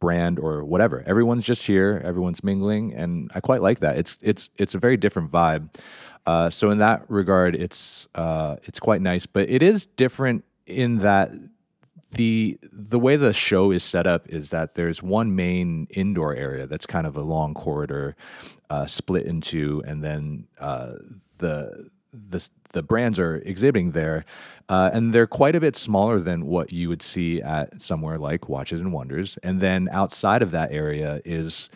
[0.00, 1.02] brand or whatever.
[1.06, 2.02] Everyone's just here.
[2.04, 3.96] Everyone's mingling, and I quite like that.
[3.96, 5.68] It's it's it's a very different vibe.
[6.26, 10.98] Uh, so in that regard, it's uh, it's quite nice, but it is different in
[10.98, 11.32] that
[12.12, 16.66] the the way the show is set up is that there's one main indoor area
[16.66, 18.14] that's kind of a long corridor
[18.70, 20.92] uh, split into, and then uh,
[21.38, 21.90] the
[22.30, 24.24] the the brands are exhibiting there,
[24.68, 28.48] uh, and they're quite a bit smaller than what you would see at somewhere like
[28.48, 29.38] Watches and Wonders.
[29.42, 31.70] And then outside of that area is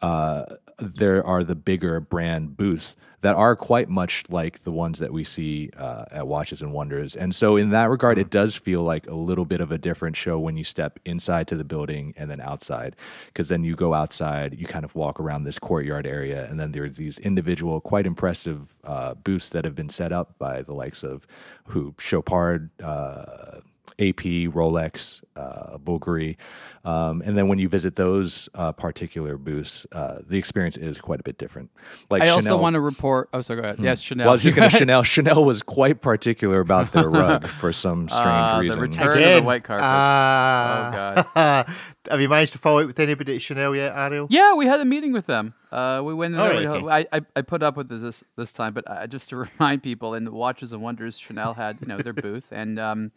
[0.00, 0.44] uh,
[0.78, 5.24] there are the bigger brand booths that are quite much like the ones that we
[5.24, 7.16] see uh, at Watches and Wonders.
[7.16, 10.14] And so, in that regard, it does feel like a little bit of a different
[10.14, 12.96] show when you step inside to the building and then outside.
[13.28, 16.72] Because then you go outside, you kind of walk around this courtyard area, and then
[16.72, 21.02] there's these individual, quite impressive uh, booths that have been set up by the likes
[21.02, 21.26] of
[21.68, 22.68] who Chopard.
[22.82, 23.60] Uh,
[23.98, 26.36] AP, Rolex, uh, Bulgari.
[26.84, 31.20] Um, and then when you visit those uh, particular booths, uh, the experience is quite
[31.20, 31.70] a bit different.
[32.10, 33.30] Like I Chanel, also want to report.
[33.32, 33.76] Oh, sorry, go ahead.
[33.78, 33.84] Hmm.
[33.84, 34.26] Yes, Chanel.
[34.26, 35.02] Well, I was just going to Chanel.
[35.02, 38.78] Chanel was quite particular about their rug for some strange uh, reason.
[38.78, 39.84] The return Again, of the white carpet.
[39.84, 41.74] oh God.
[42.10, 44.26] Have you managed to follow up with anybody at Chanel yet, Ariel?
[44.28, 45.54] Yeah, we had a meeting with them.
[45.72, 46.68] Uh, we went in there.
[46.68, 47.06] Oh, okay.
[47.10, 50.14] I, I, I put up with this this time, but uh, just to remind people,
[50.14, 53.10] in Watches and Wonders, Chanel had you know their booth, and um,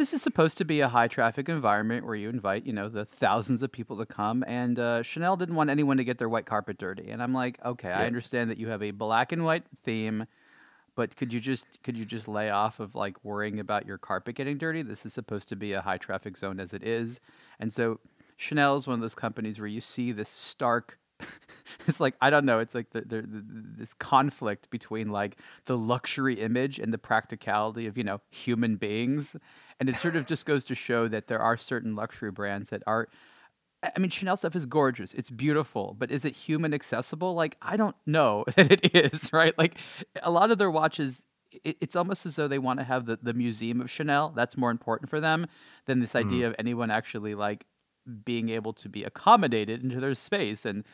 [0.00, 3.04] this is supposed to be a high traffic environment where you invite, you know, the
[3.04, 4.42] thousands of people to come.
[4.46, 7.10] And uh, Chanel didn't want anyone to get their white carpet dirty.
[7.10, 8.00] And I'm like, okay, yeah.
[8.00, 10.26] I understand that you have a black and white theme,
[10.94, 14.36] but could you just could you just lay off of like worrying about your carpet
[14.36, 14.80] getting dirty?
[14.80, 17.20] This is supposed to be a high traffic zone as it is.
[17.58, 18.00] And so
[18.38, 20.98] Chanel is one of those companies where you see this stark
[21.86, 22.58] it's like I don't know.
[22.58, 23.44] It's like the, the, the,
[23.78, 29.36] this conflict between like the luxury image and the practicality of you know human beings,
[29.78, 32.82] and it sort of just goes to show that there are certain luxury brands that
[32.86, 33.08] are.
[33.82, 35.14] I mean, Chanel stuff is gorgeous.
[35.14, 37.32] It's beautiful, but is it human accessible?
[37.32, 39.56] Like, I don't know that it is, right?
[39.56, 39.78] Like,
[40.22, 41.24] a lot of their watches,
[41.64, 44.34] it, it's almost as though they want to have the, the museum of Chanel.
[44.36, 45.46] That's more important for them
[45.86, 46.48] than this idea mm.
[46.48, 47.64] of anyone actually like
[48.24, 50.66] being able to be accommodated into their space.
[50.66, 50.84] And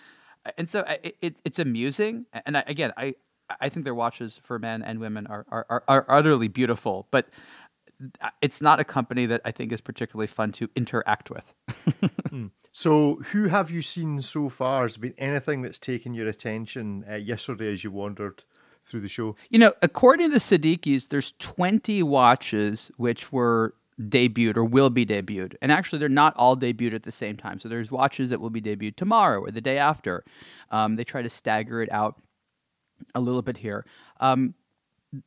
[0.57, 2.27] and so it, it, it's amusing.
[2.45, 3.15] And I, again, I
[3.61, 7.29] I think their watches for men and women are, are, are, are utterly beautiful, but
[8.43, 11.55] it's not a company that I think is particularly fun to interact with.
[12.79, 14.83] So, who have you seen so far?
[14.83, 18.45] Has there been anything that's taken your attention uh, yesterday as you wandered
[18.85, 19.35] through the show?
[19.49, 25.07] You know, according to the Seddiqis, there's 20 watches which were debuted or will be
[25.07, 25.55] debuted.
[25.63, 27.59] And actually, they're not all debuted at the same time.
[27.61, 30.25] So there's watches that will be debuted tomorrow or the day after.
[30.71, 32.21] Um, they try to stagger it out
[33.15, 33.87] a little bit here.
[34.21, 34.55] Um,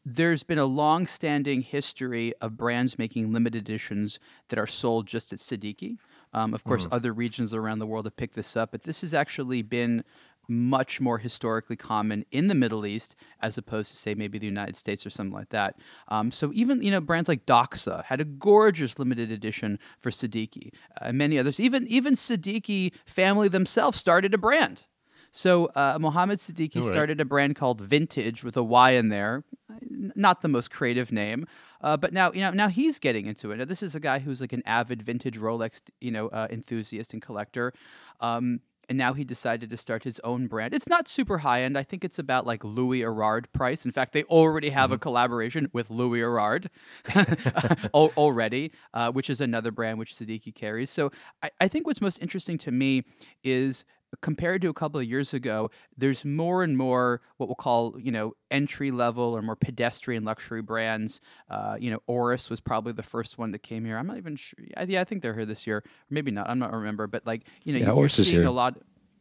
[0.05, 5.39] there's been a long-standing history of brands making limited editions that are sold just at
[5.39, 5.97] Seddiqi.
[6.33, 9.15] Um, of course, other regions around the world have picked this up, but this has
[9.15, 10.03] actually been
[10.49, 14.75] much more historically common in the Middle East as opposed to, say, maybe the United
[14.75, 15.75] States or something like that.
[16.07, 20.73] Um, so even you know brands like Doxa had a gorgeous limited edition for Seddiqi,
[20.99, 21.59] uh, and many others.
[21.59, 24.85] Even even Seddiqi family themselves started a brand.
[25.31, 26.91] So uh, Mohammed Seddiqi right.
[26.91, 29.43] started a brand called Vintage with a Y in there.
[29.89, 31.45] Not the most creative name,
[31.81, 33.57] uh, but now you know now he's getting into it.
[33.57, 37.13] Now this is a guy who's like an avid vintage Rolex you know uh, enthusiast
[37.13, 37.73] and collector.
[38.19, 40.73] Um, and now he decided to start his own brand.
[40.73, 41.77] It's not super high end.
[41.77, 43.85] I think it's about like Louis Erard price.
[43.85, 46.67] In fact, they already have a collaboration with Louis Erard
[47.93, 50.89] already, uh, which is another brand which Seddiqi carries.
[50.89, 51.11] So
[51.43, 53.03] I, I think what's most interesting to me
[53.43, 53.85] is
[54.21, 58.11] compared to a couple of years ago, there's more and more what we'll call, you
[58.11, 61.21] know, entry level or more pedestrian luxury brands.
[61.49, 63.97] Uh, you know, Oris was probably the first one that came here.
[63.97, 64.59] I'm not even sure.
[64.59, 65.83] Yeah, yeah, I think they're here this year.
[66.09, 66.49] Maybe not.
[66.49, 67.07] I'm not remember.
[67.07, 68.77] But like, you know, Yeah, you're seeing a lot.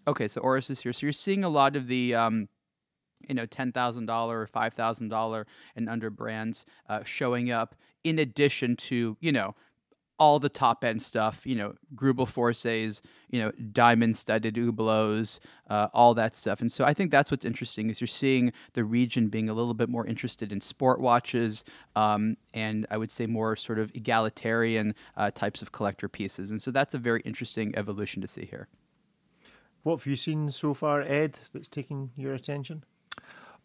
[0.07, 0.93] Okay, so Oris is here.
[0.93, 2.15] So you're seeing a lot of the.
[2.15, 2.49] Um,
[3.29, 7.75] you know, ten thousand dollar or five thousand dollar and under brands uh, showing up
[8.05, 9.57] in addition to you know
[10.19, 11.47] all the top end stuff.
[11.47, 15.39] You know, Greubel Forseys, you know, diamond studded Hublots,
[15.71, 16.61] uh, all that stuff.
[16.61, 19.75] And so I think that's what's interesting is you're seeing the region being a little
[19.75, 21.65] bit more interested in sport watches,
[21.97, 26.51] um, and I would say more sort of egalitarian uh, types of collector pieces.
[26.51, 28.69] And so that's a very interesting evolution to see here.
[29.83, 32.85] What have you seen so far, Ed, that's taken your attention?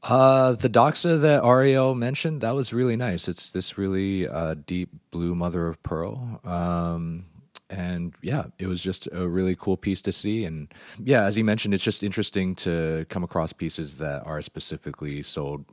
[0.03, 3.27] Uh, the Doxa that Ariel mentioned, that was really nice.
[3.27, 6.41] It's this really uh, deep blue mother of pearl.
[6.43, 7.25] Um,
[7.69, 10.43] and yeah, it was just a really cool piece to see.
[10.43, 15.23] And yeah, as you mentioned, it's just interesting to come across pieces that are specifically
[15.23, 15.65] sold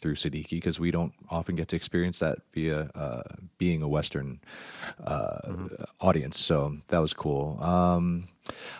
[0.00, 3.22] through Seddiqi because we don't often get to experience that via uh,
[3.58, 4.40] being a Western
[5.04, 5.40] uh,
[6.00, 6.38] audience.
[6.38, 7.62] So that was cool.
[7.62, 8.28] Um,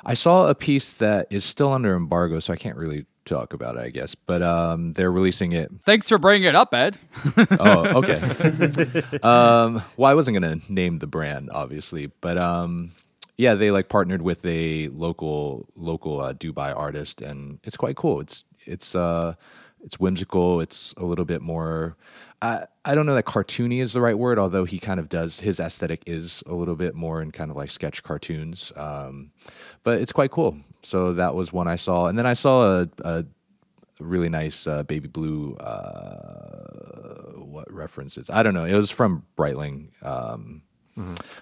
[0.04, 3.76] I saw a piece that is still under embargo, so I can't really talk about
[3.76, 4.14] it, I guess.
[4.14, 5.70] But um, they're releasing it.
[5.82, 6.98] Thanks for bringing it up, Ed.
[7.58, 8.14] Oh, okay.
[9.22, 12.92] um, well, I wasn't gonna name the brand, obviously, but um,
[13.36, 18.20] yeah, they like partnered with a local local uh, Dubai artist, and it's quite cool.
[18.20, 19.34] It's it's uh,
[19.82, 20.60] it's whimsical.
[20.60, 21.96] It's a little bit more.
[22.42, 25.40] I I don't know that cartoony is the right word, although he kind of does
[25.40, 28.72] his aesthetic is a little bit more in kind of like sketch cartoons.
[28.76, 29.30] Um,
[29.84, 30.56] but it's quite cool.
[30.82, 33.24] So that was one I saw, and then I saw a, a
[33.98, 35.54] really nice uh, baby blue.
[35.56, 38.30] Uh, what references?
[38.30, 38.64] I don't know.
[38.64, 39.88] It was from Breitling.
[40.04, 40.62] Um,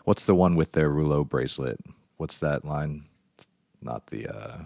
[0.04, 1.80] What's the one with their rouleau bracelet?
[2.18, 3.06] What's that line?
[3.82, 4.28] Not the.
[4.28, 4.58] Uh,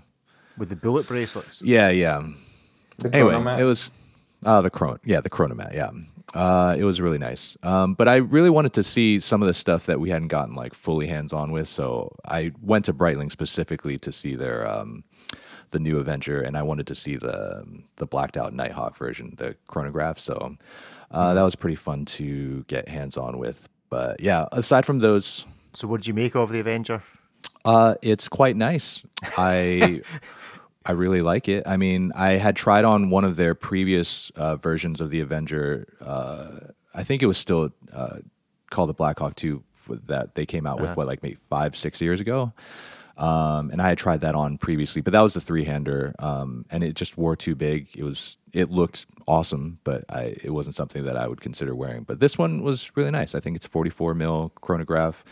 [0.59, 1.63] With the bullet bracelets.
[1.63, 2.23] yeah, yeah.
[2.99, 3.59] The Anyway, Chronomat?
[3.59, 3.91] it was
[4.45, 4.99] uh, the chron.
[5.03, 5.73] Yeah, the chronomat.
[5.75, 5.91] Yeah,
[6.35, 7.57] uh, it was really nice.
[7.63, 10.55] Um, but I really wanted to see some of the stuff that we hadn't gotten
[10.55, 11.69] like fully hands on with.
[11.69, 15.05] So I went to Breitling specifically to see their um,
[15.71, 17.65] the new Avenger, and I wanted to see the
[17.97, 20.19] the blacked out Nighthawk version, the chronograph.
[20.19, 20.57] So
[21.11, 23.69] uh, that was pretty fun to get hands on with.
[23.91, 27.03] But yeah, aside from those, So, what did you make of the Avenger?
[27.65, 29.03] uh, it's quite nice.
[29.37, 30.01] I
[30.85, 31.65] I really like it.
[31.67, 35.87] I mean, I had tried on one of their previous uh, versions of the Avenger.
[36.01, 38.19] Uh, I think it was still uh,
[38.71, 39.63] called the Blackhawk Two
[40.07, 42.53] that they came out with what like maybe five six years ago.
[43.19, 46.65] Um, and I had tried that on previously, but that was the three hander, um,
[46.71, 47.89] and it just wore too big.
[47.95, 52.05] It was it looked awesome, but I it wasn't something that I would consider wearing.
[52.05, 53.35] But this one was really nice.
[53.35, 55.25] I think it's 44 mil chronograph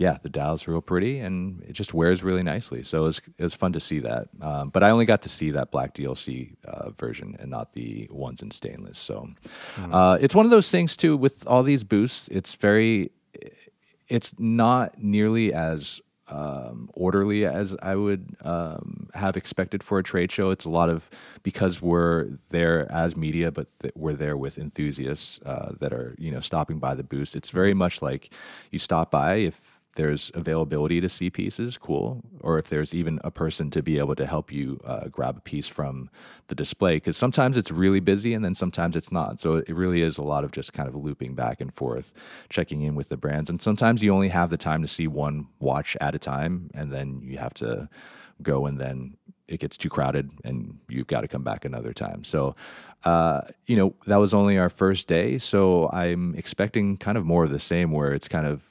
[0.00, 2.82] yeah, the dial's real pretty and it just wears really nicely.
[2.82, 4.28] So it was, it was fun to see that.
[4.40, 8.08] Um, but I only got to see that black DLC uh, version and not the
[8.10, 8.98] ones in stainless.
[8.98, 9.28] So
[9.92, 12.28] uh, it's one of those things too with all these boosts.
[12.28, 13.10] It's very,
[14.08, 20.32] it's not nearly as um, orderly as I would um, have expected for a trade
[20.32, 20.50] show.
[20.50, 21.10] It's a lot of
[21.42, 26.30] because we're there as media, but th- we're there with enthusiasts uh, that are you
[26.30, 27.34] know stopping by the booth.
[27.34, 28.30] It's very much like
[28.70, 32.22] you stop by if there's availability to see pieces, cool.
[32.40, 35.40] Or if there's even a person to be able to help you uh, grab a
[35.42, 36.08] piece from
[36.48, 39.40] the display, because sometimes it's really busy and then sometimes it's not.
[39.40, 42.14] So it really is a lot of just kind of looping back and forth,
[42.48, 43.50] checking in with the brands.
[43.50, 46.90] And sometimes you only have the time to see one watch at a time, and
[46.90, 47.90] then you have to
[48.42, 52.24] go and then it gets too crowded and you've got to come back another time.
[52.24, 52.56] So,
[53.04, 55.38] uh, you know, that was only our first day.
[55.38, 58.62] So I'm expecting kind of more of the same where it's kind of,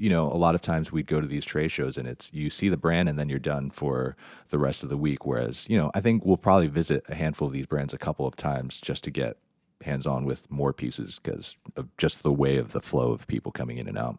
[0.00, 2.48] you know, a lot of times we'd go to these trade shows and it's you
[2.48, 4.16] see the brand and then you're done for
[4.48, 5.26] the rest of the week.
[5.26, 8.26] Whereas, you know, I think we'll probably visit a handful of these brands a couple
[8.26, 9.36] of times just to get
[9.82, 13.52] hands on with more pieces because of just the way of the flow of people
[13.52, 14.18] coming in and out.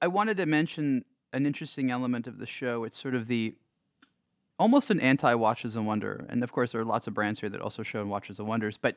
[0.00, 1.04] I wanted to mention
[1.34, 2.84] an interesting element of the show.
[2.84, 3.54] It's sort of the
[4.58, 6.24] almost an anti Watches and Wonder.
[6.30, 8.78] And of course, there are lots of brands here that also show Watches and Wonders.
[8.78, 8.96] But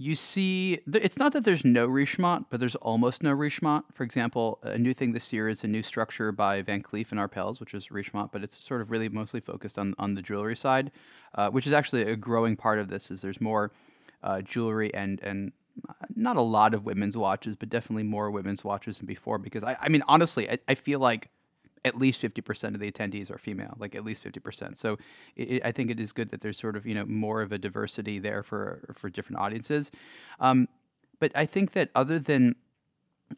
[0.00, 3.84] you see, it's not that there's no Richemont, but there's almost no Richemont.
[3.92, 7.20] For example, a new thing this year is a new structure by Van Cleef and
[7.20, 10.56] Arpels, which is Richemont, but it's sort of really mostly focused on, on the jewelry
[10.56, 10.90] side,
[11.34, 13.10] uh, which is actually a growing part of this.
[13.10, 13.72] Is there's more
[14.22, 15.52] uh, jewelry and and
[15.86, 19.36] uh, not a lot of women's watches, but definitely more women's watches than before.
[19.36, 21.28] Because I, I mean, honestly, I, I feel like
[21.84, 24.76] at least 50% of the attendees are female, like at least 50%.
[24.76, 24.98] So
[25.36, 27.58] it, I think it is good that there's sort of, you know, more of a
[27.58, 29.90] diversity there for, for different audiences.
[30.40, 30.68] Um,
[31.20, 32.56] but I think that other than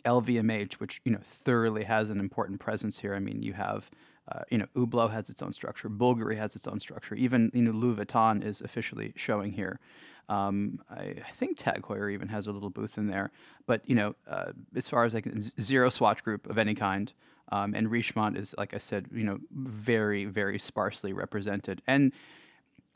[0.05, 3.91] LVMH, which, you know, thoroughly has an important presence here, I mean, you have,
[4.31, 7.63] uh, you know, Hublot has its own structure, Bulgari has its own structure, even, you
[7.63, 9.79] know, Louis Vuitton is officially showing here.
[10.29, 13.33] Um, I, I, think Tag Heuer even has a little booth in there.
[13.67, 15.29] But, you know, uh, as far as like
[15.61, 17.13] zero swatch group of any kind,
[17.51, 21.83] um, and Richemont is, like I said, you know, very, very sparsely represented.
[21.87, 22.13] And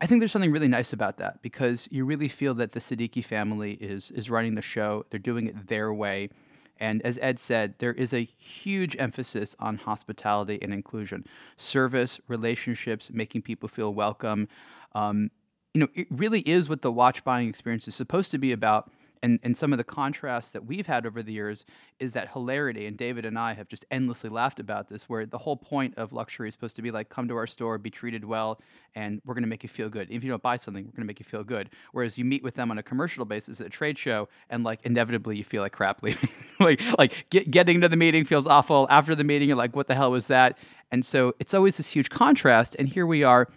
[0.01, 3.25] I think there's something really nice about that because you really feel that the Seddiqi
[3.25, 5.07] family is is running the show.
[5.11, 6.31] They're doing it their way.
[6.79, 11.25] And as Ed said, there is a huge emphasis on hospitality and inclusion,
[11.57, 14.49] service, relationships, making people feel welcome.
[14.95, 15.31] Um,
[15.73, 18.91] you know, it really is what the watch buying experience is supposed to be about
[19.27, 21.65] and and some of the contrasts that we've had over the years
[21.99, 25.39] is that hilarity and david and i have just endlessly laughed about this where the
[25.39, 28.25] whole point of luxury is supposed to be like come to our store be treated
[28.25, 28.61] well
[28.97, 30.11] and we're going to make you feel good.
[30.11, 31.71] If you don't buy something we're going to make you feel good.
[31.93, 34.81] Whereas you meet with them on a commercial basis at a trade show and like
[34.85, 36.29] inevitably you feel like crap leaving.
[36.59, 38.87] Like like get, getting to the meeting feels awful.
[38.91, 40.59] After the meeting you're like what the hell was that?
[40.91, 43.49] And so it's always this huge contrast and here we are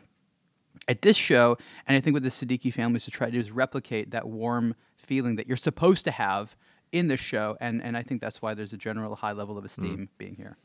[0.87, 1.55] at this show
[1.85, 4.73] and i think what the Seddiqi families to try to do is replicate that warm
[5.09, 6.55] feeling that you're supposed to have
[6.91, 9.65] in this show, and and I think that's why there's a general high level of
[9.65, 10.17] esteem mm.
[10.21, 10.55] being here.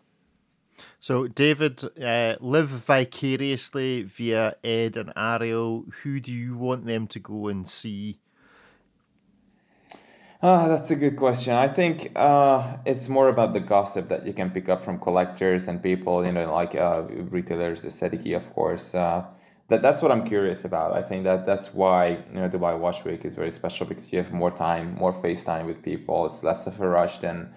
[0.98, 1.74] So, David,
[2.12, 5.84] uh, live vicariously via Ed and Ariel.
[6.02, 8.18] Who do you want them to go and see?
[10.42, 11.54] Uh, that's a good question.
[11.54, 15.68] I think uh, it's more about the gossip that you can pick up from collectors
[15.68, 17.04] and people, you know, like uh,
[17.36, 18.94] retailers, the Seddiqi, of course.
[18.94, 19.24] Uh,
[19.68, 20.92] that that's what I'm curious about.
[20.92, 24.18] I think that that's why you know Dubai Watch Week is very special because you
[24.18, 26.26] have more time, more face time with people.
[26.26, 27.50] It's less of a rush than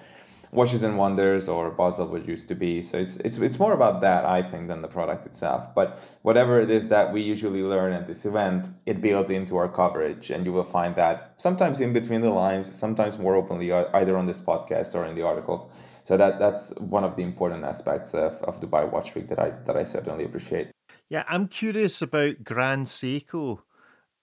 [0.52, 2.82] Watches and Wonders or Basel would used to be.
[2.82, 5.76] So it's it's it's more about that I think than the product itself.
[5.76, 9.68] But whatever it is that we usually learn at this event, it builds into our
[9.68, 13.86] coverage, and you will find that sometimes in between the lines, sometimes more openly, uh,
[13.94, 15.70] either on this podcast or in the articles.
[16.04, 19.50] So that that's one of the important aspects of, of Dubai Watch Week that I
[19.66, 20.77] that I certainly appreciate.
[21.10, 23.60] Yeah, I'm curious about Grand Seiko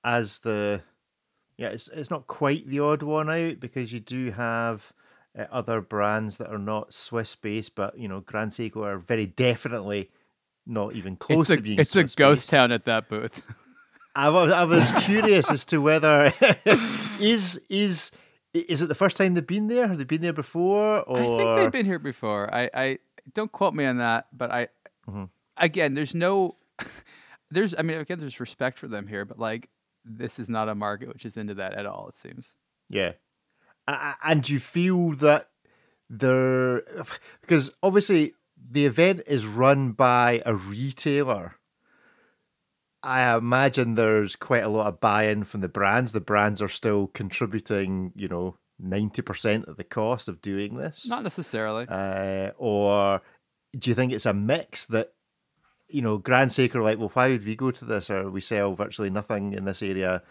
[0.05, 0.83] as the
[1.57, 4.93] yeah, it's it's not quite the odd one out because you do have
[5.39, 9.27] uh, other brands that are not Swiss based, but you know, Grand Seiko are very
[9.27, 10.11] definitely
[10.67, 11.79] not even close it's a, to being.
[11.79, 13.43] It's Swiss a ghost town at that booth.
[14.17, 16.33] I was I was curious as to whether
[17.21, 18.11] is is
[18.53, 19.89] is it the first time they've been there?
[19.89, 21.01] Have they been there before?
[21.01, 22.53] Or I think they've been here before.
[22.55, 22.99] I, I
[23.33, 24.69] don't quote me on that, but I
[25.09, 25.25] mm-hmm.
[25.57, 26.57] again, there's no
[27.51, 29.69] there's, I mean, again, there's respect for them here, but like,
[30.05, 32.09] this is not a market which is into that at all.
[32.09, 32.55] It seems.
[32.91, 33.13] Yeah,
[33.87, 35.49] and you feel that
[36.11, 36.83] they're
[37.41, 38.35] because obviously
[38.71, 41.57] the event is run by a retailer.
[43.03, 46.13] I imagine there's quite a lot of buy-in from the brands.
[46.13, 51.07] The brands are still contributing, you know, ninety percent of the cost of doing this.
[51.07, 51.87] Not necessarily.
[51.89, 53.21] Uh, or
[53.77, 55.13] do you think it's a mix that
[55.89, 58.11] you know, Grand Seiko like, well, why would we go to this?
[58.11, 60.23] Or we sell virtually nothing in this area.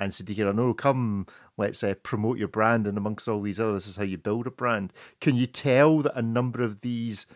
[0.00, 2.86] And Seddiqi, no, come, let's uh, promote your brand.
[2.86, 4.92] And amongst all these others, this is how you build a brand.
[5.20, 7.26] Can you tell that a number of these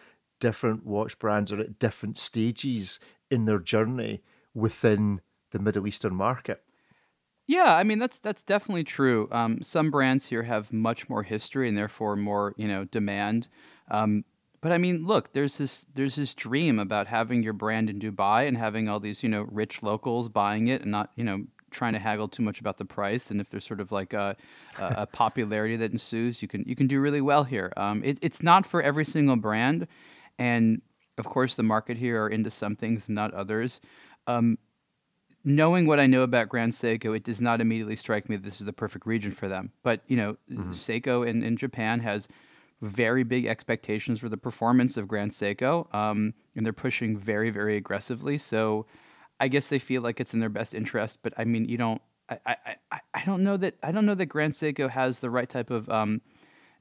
[0.40, 2.98] different watch brands are at different stages
[3.30, 4.22] in their journey
[4.54, 5.20] within
[5.52, 6.62] the Middle Eastern market?
[7.46, 9.28] Yeah, I mean that's that's definitely true.
[9.30, 13.46] Um, some brands here have much more history and therefore more you know demand.
[13.88, 14.24] Um,
[14.66, 18.48] but I mean, look, there's this there's this dream about having your brand in Dubai
[18.48, 21.92] and having all these you know rich locals buying it and not you know trying
[21.92, 23.30] to haggle too much about the price.
[23.30, 24.34] And if there's sort of like a,
[24.80, 27.72] a, popularity that ensues, you can you can do really well here.
[27.76, 29.86] Um, it, it's not for every single brand,
[30.36, 30.82] and
[31.16, 33.80] of course, the market here are into some things, and not others.
[34.26, 34.58] Um,
[35.44, 38.58] knowing what I know about Grand Seiko, it does not immediately strike me that this
[38.58, 39.70] is the perfect region for them.
[39.84, 40.72] But you know, mm-hmm.
[40.72, 42.26] Seiko in, in Japan has
[42.82, 47.76] very big expectations for the performance of Grand Seiko, um, and they're pushing very, very
[47.76, 48.38] aggressively.
[48.38, 48.86] So
[49.40, 51.20] I guess they feel like it's in their best interest.
[51.22, 52.00] But I mean, you don't.
[52.28, 55.30] I, I, I, I don't know that I don't know that Grand Seiko has the
[55.30, 56.20] right type of um,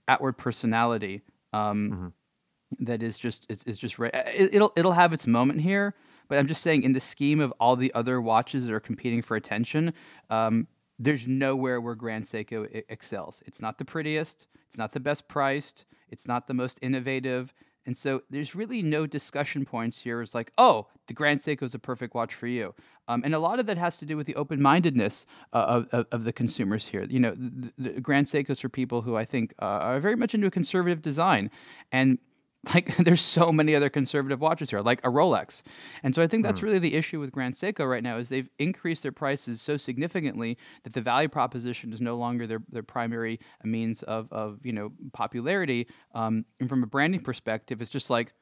[0.08, 1.22] outward personality.
[1.54, 2.86] Um, mm-hmm.
[2.86, 4.14] that is just is, is just right.
[4.14, 5.94] It, it'll it'll have its moment here,
[6.28, 9.22] but I'm just saying, in the scheme of all the other watches that are competing
[9.22, 9.94] for attention,
[10.30, 10.68] um,
[10.98, 13.44] there's nowhere where Grand Seiko excels.
[13.46, 17.54] It's not the prettiest, it's not the best priced, it's not the most innovative.
[17.88, 20.22] And so there's really no discussion points here.
[20.22, 22.74] It's like, oh, the Grand Seiko is a perfect watch for you.
[23.08, 25.88] Um, and a lot of that has to do with the open mindedness uh, of,
[25.92, 27.06] of, of, the consumers here.
[27.08, 30.34] You know, the, the Grand Seikos are people who I think uh, are very much
[30.34, 31.52] into a conservative design.
[31.92, 32.18] And
[32.74, 35.62] like there's so many other conservative watches here, like a Rolex.
[36.04, 36.64] And so I think that's mm.
[36.64, 40.58] really the issue with Grand Seiko right now is they've increased their prices so significantly
[40.84, 44.92] that the value proposition is no longer their, their primary means of, of you know
[45.14, 45.88] popularity.
[46.14, 48.34] Um, and from a branding perspective, it's just like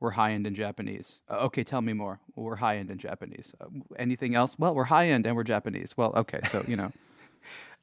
[0.00, 1.20] we're high end in Japanese.
[1.30, 2.20] Uh, okay, tell me more.
[2.34, 3.54] We're high end in Japanese.
[3.60, 3.66] Uh,
[3.98, 4.58] anything else?
[4.58, 5.96] Well, we're high end and we're Japanese.
[5.96, 6.92] Well, okay, so you know.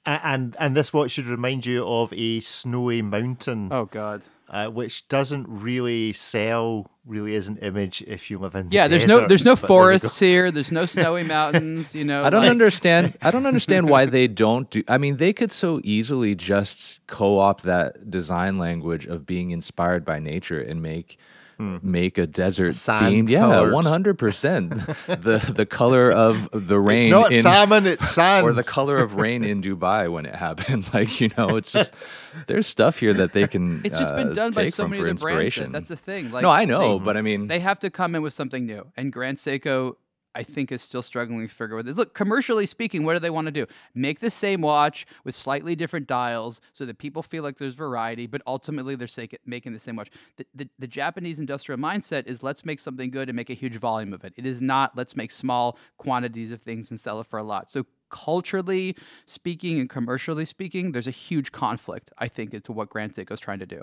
[0.06, 3.70] And and this watch should remind you of a snowy mountain.
[3.72, 8.68] Oh God uh, which doesn't really sell really as an image if you live in
[8.72, 8.86] yeah.
[8.86, 10.52] The there's desert, no there's no forests there here.
[10.52, 11.94] There's no snowy mountains.
[11.94, 12.52] You know, I don't like...
[12.52, 13.18] understand.
[13.22, 14.84] I don't understand why they don't do.
[14.88, 20.20] I mean, they could so easily just co-opt that design language of being inspired by
[20.20, 21.20] nature and make
[21.60, 21.78] Hmm.
[21.82, 23.30] make a desert Sand themed.
[23.30, 24.72] Yeah, one hundred percent.
[25.08, 27.02] The the color of the rain.
[27.02, 27.86] It's not in, salmon.
[27.86, 28.48] It's sand.
[28.48, 30.90] Or the color of rain in Dubai when it happened.
[30.94, 31.94] Like you know, it's just
[32.48, 33.82] there's stuff here that they can.
[33.84, 35.58] It's just been uh, done by so many of the brands.
[35.72, 36.32] That's the thing.
[36.32, 38.66] Like, no, I know, they, but I mean, they have to come in with something
[38.66, 38.88] new.
[38.96, 39.96] And Grand Seiko
[40.40, 41.98] I think is still struggling to figure out this.
[41.98, 43.68] Look, commercially speaking, what do they want to do?
[43.94, 48.26] Make the same watch with slightly different dials so that people feel like there's variety,
[48.26, 49.10] but ultimately they're
[49.46, 50.10] making the same watch.
[50.38, 53.76] The, the, the, Japanese industrial mindset is let's make something good and make a huge
[53.76, 54.34] volume of it.
[54.38, 57.70] It is not let's make small quantities of things and sell it for a lot.
[57.70, 63.14] So culturally speaking and commercially speaking, there's a huge conflict, I think, into what Grand
[63.18, 63.82] is trying to do.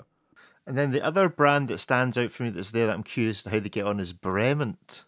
[0.65, 3.43] And then the other brand that stands out for me that's there that I'm curious
[3.43, 5.03] to how they get on is Bremont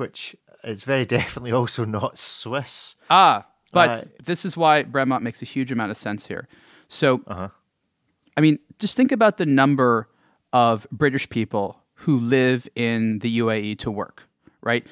[0.00, 0.34] which
[0.64, 2.96] is very definitely also not Swiss.
[3.08, 6.48] Ah, but uh, this is why Bremont makes a huge amount of sense here.
[6.88, 7.48] So, uh-huh.
[8.36, 10.08] I mean, just think about the number
[10.52, 14.24] of British people who live in the UAE to work,
[14.62, 14.86] right?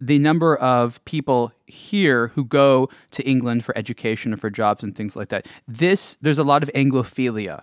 [0.00, 4.94] The number of people here who go to England for education or for jobs and
[4.94, 5.46] things like that.
[5.66, 7.62] This, there's a lot of Anglophilia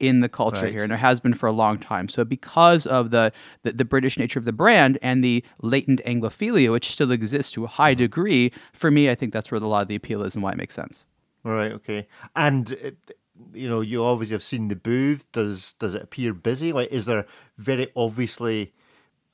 [0.00, 0.72] in the culture right.
[0.72, 2.08] here, and there has been for a long time.
[2.08, 3.32] So, because of the,
[3.62, 7.64] the, the British nature of the brand and the latent Anglophilia, which still exists to
[7.64, 7.98] a high mm-hmm.
[7.98, 10.52] degree, for me, I think that's where a lot of the appeal is and why
[10.52, 11.06] it makes sense.
[11.44, 11.72] All right.
[11.72, 12.08] Okay.
[12.34, 12.90] And uh,
[13.52, 15.30] you know, you obviously have seen the booth.
[15.32, 16.72] Does does it appear busy?
[16.72, 17.26] Like, is there
[17.58, 18.72] very obviously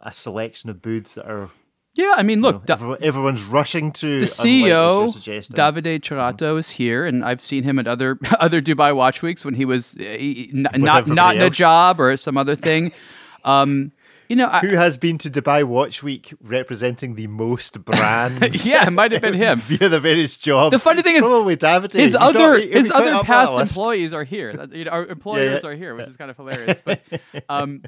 [0.01, 1.51] a selection of booths that are
[1.97, 5.09] yeah, I mean, look, you know, everyone's rushing to the CEO.
[5.57, 9.55] Davide Cerrato is here, and I've seen him at other other Dubai Watch Weeks when
[9.55, 10.17] he was uh,
[10.53, 12.93] not not in a job or some other thing.
[13.45, 13.93] Um,
[14.29, 18.67] you know, who has been to Dubai Watch Week representing the most brands?
[18.67, 20.73] yeah, it might have been him via the various jobs.
[20.73, 21.93] The funny thing is, probably David.
[21.93, 24.55] His other not, his other past employees are here.
[24.91, 25.75] Our employers yeah, yeah.
[25.75, 26.81] are here, which is kind of hilarious.
[26.85, 27.03] But
[27.49, 27.83] um,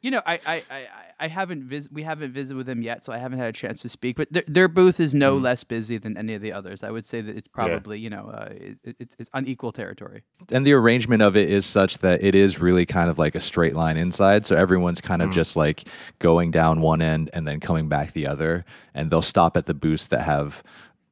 [0.00, 0.86] you know, I I, I,
[1.20, 3.82] I haven't vis- we haven't visited with them yet, so I haven't had a chance
[3.82, 4.16] to speak.
[4.16, 5.42] But their, their booth is no mm.
[5.42, 6.82] less busy than any of the others.
[6.82, 8.04] I would say that it's probably yeah.
[8.04, 10.22] you know uh, it, it's, it's unequal territory.
[10.50, 13.40] And the arrangement of it is such that it is really kind of like a
[13.40, 15.34] straight line inside, so everyone's kind of mm.
[15.34, 15.81] just like
[16.18, 18.64] going down one end and then coming back the other,
[18.94, 20.62] and they'll stop at the booths that have,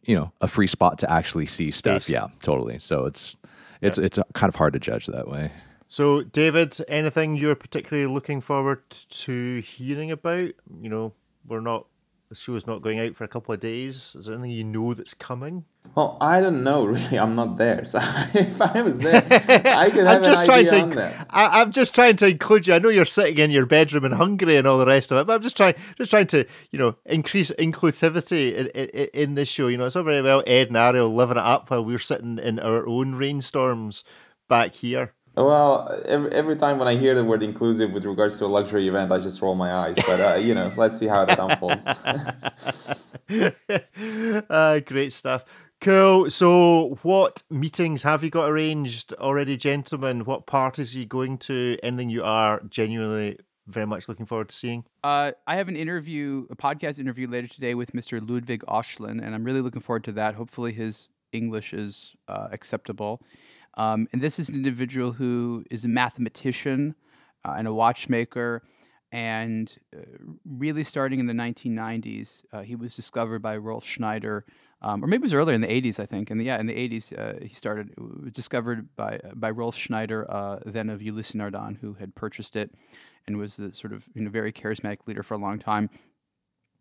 [0.04, 2.02] you know, a free spot to actually see stuff.
[2.02, 2.12] Space.
[2.12, 2.78] Yeah, totally.
[2.78, 3.36] So it's
[3.80, 4.04] it's yeah.
[4.04, 5.52] it's kind of hard to judge that way.
[5.88, 10.50] So, David, anything you're particularly looking forward to hearing about?
[10.80, 11.12] You know,
[11.44, 11.86] we're not
[12.30, 14.14] the show is not going out for a couple of days.
[14.16, 15.64] Is there anything you know that's coming?
[15.96, 17.18] Well, I don't know really.
[17.18, 17.98] I'm not there, so
[18.34, 21.26] if I was there, I could have I'm just trying to.
[21.28, 22.74] I, am just trying to include you.
[22.74, 25.26] I know you're sitting in your bedroom in Hungary and all the rest of it,
[25.26, 29.48] but I'm just trying, just trying to, you know, increase inclusivity in, in, in this
[29.48, 29.66] show.
[29.66, 32.38] You know, it's all very well Ed and Ariel living it up while we're sitting
[32.38, 34.04] in our own rainstorms
[34.48, 35.14] back here.
[35.36, 38.88] Well, every, every time when I hear the word inclusive with regards to a luxury
[38.88, 39.96] event, I just roll my eyes.
[39.96, 41.86] But uh, you know, let's see how that unfolds.
[44.50, 45.44] uh, great stuff.
[45.80, 46.28] Cool.
[46.28, 50.26] So, what meetings have you got arranged already, gentlemen?
[50.26, 51.78] What parties are you going to?
[51.82, 54.84] Anything you are genuinely very much looking forward to seeing?
[55.02, 58.20] Uh, I have an interview, a podcast interview later today with Mr.
[58.20, 60.34] Ludwig Oechslin, and I'm really looking forward to that.
[60.34, 63.22] Hopefully, his English is uh, acceptable.
[63.74, 66.94] Um, and this is an individual who is a mathematician
[67.44, 68.62] uh, and a watchmaker.
[69.12, 70.02] And uh,
[70.44, 74.44] really, starting in the 1990s, uh, he was discovered by Rolf Schneider
[74.82, 76.30] um, or maybe it was earlier in the 80s, I think.
[76.30, 77.92] And yeah, in the 80s, uh, he started,
[78.32, 82.72] discovered by by Rolf Schneider, uh, then of Ulysse Nardin, who had purchased it
[83.26, 85.90] and was the sort of you know, very charismatic leader for a long time.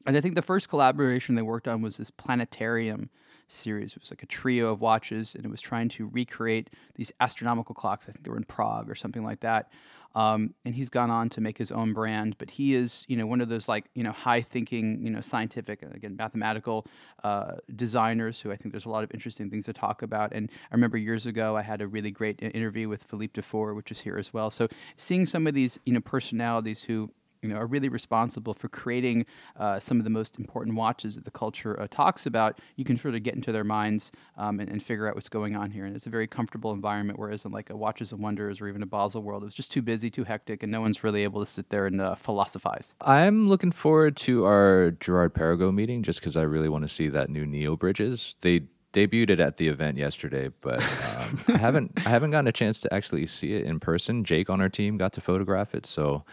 [0.06, 3.10] And I think the first collaboration they worked on was this planetarium
[3.50, 3.94] series.
[3.94, 7.76] It was like a trio of watches, and it was trying to recreate these astronomical
[7.76, 8.06] clocks.
[8.08, 9.70] I think they were in Prague or something like that.
[10.16, 12.36] Um, and he's gone on to make his own brand.
[12.40, 15.22] But he is, you know, one of those like, you know, high thinking, you know,
[15.22, 16.88] scientific, and again, mathematical
[17.24, 20.32] uh, designers who I think there's a lot of interesting things to talk about.
[20.34, 23.92] And I remember years ago I had a really great interview with Philippe Dufour, which
[23.92, 24.50] is here as well.
[24.50, 28.68] So seeing some of these, you know, personalities who you know, are really responsible for
[28.68, 29.26] creating
[29.58, 32.98] uh, some of the most important watches that the culture uh, talks about, you can
[32.98, 35.86] sort of get into their minds um, and, and, figure out what's going on here.
[35.86, 38.82] And it's a very comfortable environment, whereas in like a Watches and Wonders or even
[38.82, 41.46] a Baselworld, it was just too busy, too hectic, and no one's really able to
[41.46, 42.96] sit there and uh, philosophize.
[43.02, 47.30] I'm looking forward to our Girard-Perregaux meeting just because I really want to see that
[47.30, 48.36] new Neo bridges.
[48.42, 48.64] They
[48.94, 52.82] debuted it at the event yesterday, but um, I haven't I haven't gotten a chance
[52.82, 54.24] to actually see it in person.
[54.24, 56.24] Jake on our team got to photograph it, so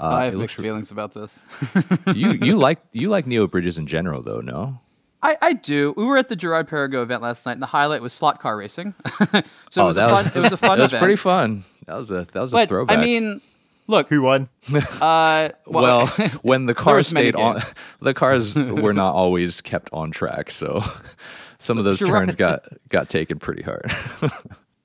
[0.00, 1.44] uh, I have mixed feelings about this.
[2.14, 4.80] you you like you like Neo bridges in general, though, no?
[5.22, 5.94] I, I do.
[5.96, 8.94] We were at the Girard-Perregaux event last night, and the highlight was slot car racing.
[9.70, 10.78] so oh, it, was fun, was, it was a fun.
[10.78, 11.02] That was event.
[11.02, 11.64] pretty fun.
[11.86, 12.98] That was a that was but, a throwback.
[12.98, 13.40] I mean,
[13.88, 14.48] look, who won?
[14.72, 16.06] Uh, well, well
[16.42, 17.58] when the cars stayed on,
[18.00, 20.82] the cars were not always kept on track, so
[21.58, 23.92] some of those Girard- turns got got taken pretty hard.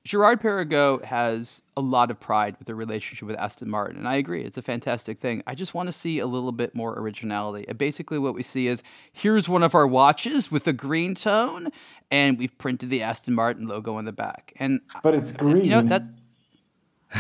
[0.05, 4.43] Girard-Perregaux has a lot of pride with their relationship with Aston Martin, and I agree,
[4.43, 5.43] it's a fantastic thing.
[5.47, 7.65] I just want to see a little bit more originality.
[7.69, 8.83] And basically, what we see is
[9.13, 11.69] here's one of our watches with a green tone,
[12.11, 14.53] and we've printed the Aston Martin logo on the back.
[14.57, 15.63] And but it's green.
[15.63, 16.03] You know that.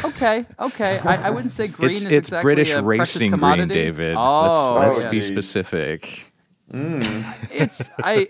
[0.03, 0.99] Okay, okay.
[1.05, 3.67] I, I wouldn't say green it's, is it's exactly British a racing commodity.
[3.67, 4.15] green, David.
[4.17, 5.11] Oh, let's, let's yeah.
[5.11, 6.33] be specific.
[6.71, 7.23] Mm.
[7.49, 8.27] It's I.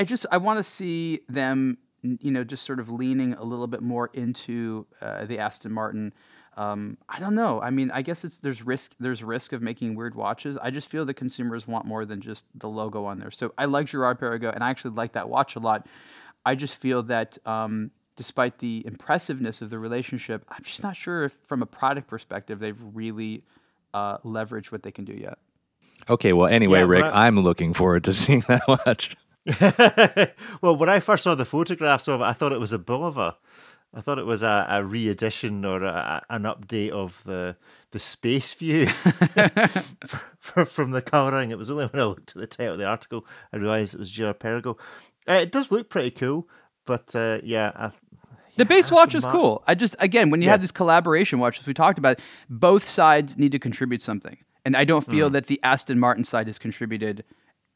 [0.00, 3.66] I just I want to see them you know, just sort of leaning a little
[3.66, 6.12] bit more into uh, the Aston Martin.
[6.56, 7.60] Um, I don't know.
[7.60, 10.56] I mean, I guess it's there's risk there's risk of making weird watches.
[10.60, 13.30] I just feel the consumers want more than just the logo on there.
[13.30, 15.86] So I like Girard-Perregaux, and I actually like that watch a lot.
[16.44, 21.24] I just feel that um, despite the impressiveness of the relationship, I'm just not sure
[21.24, 23.44] if, from a product perspective, they've really
[23.94, 25.38] uh, leveraged what they can do yet.
[26.10, 29.16] Okay, well, anyway, yeah, Rick, I, I'm looking forward to seeing that watch.
[30.60, 33.36] well, when I first saw the photographs of it, I thought it was a Bulova.
[33.94, 37.56] I thought it was a, a re-edition or a, an update of the
[37.90, 38.90] the Spaceview
[40.68, 41.50] from the colouring.
[41.50, 44.00] It was only when I looked at the title of the article I realised it
[44.00, 44.76] was Girard-Perregaux.
[45.26, 46.46] Uh, it does look pretty cool,
[46.84, 47.92] but uh, yeah, I,
[48.56, 49.62] the base watch is cool.
[49.66, 50.52] I just again when you yeah.
[50.52, 52.20] have these collaboration watches we talked about,
[52.50, 55.32] both sides need to contribute something, and I don't feel mm.
[55.32, 57.24] that the Aston Martin side has contributed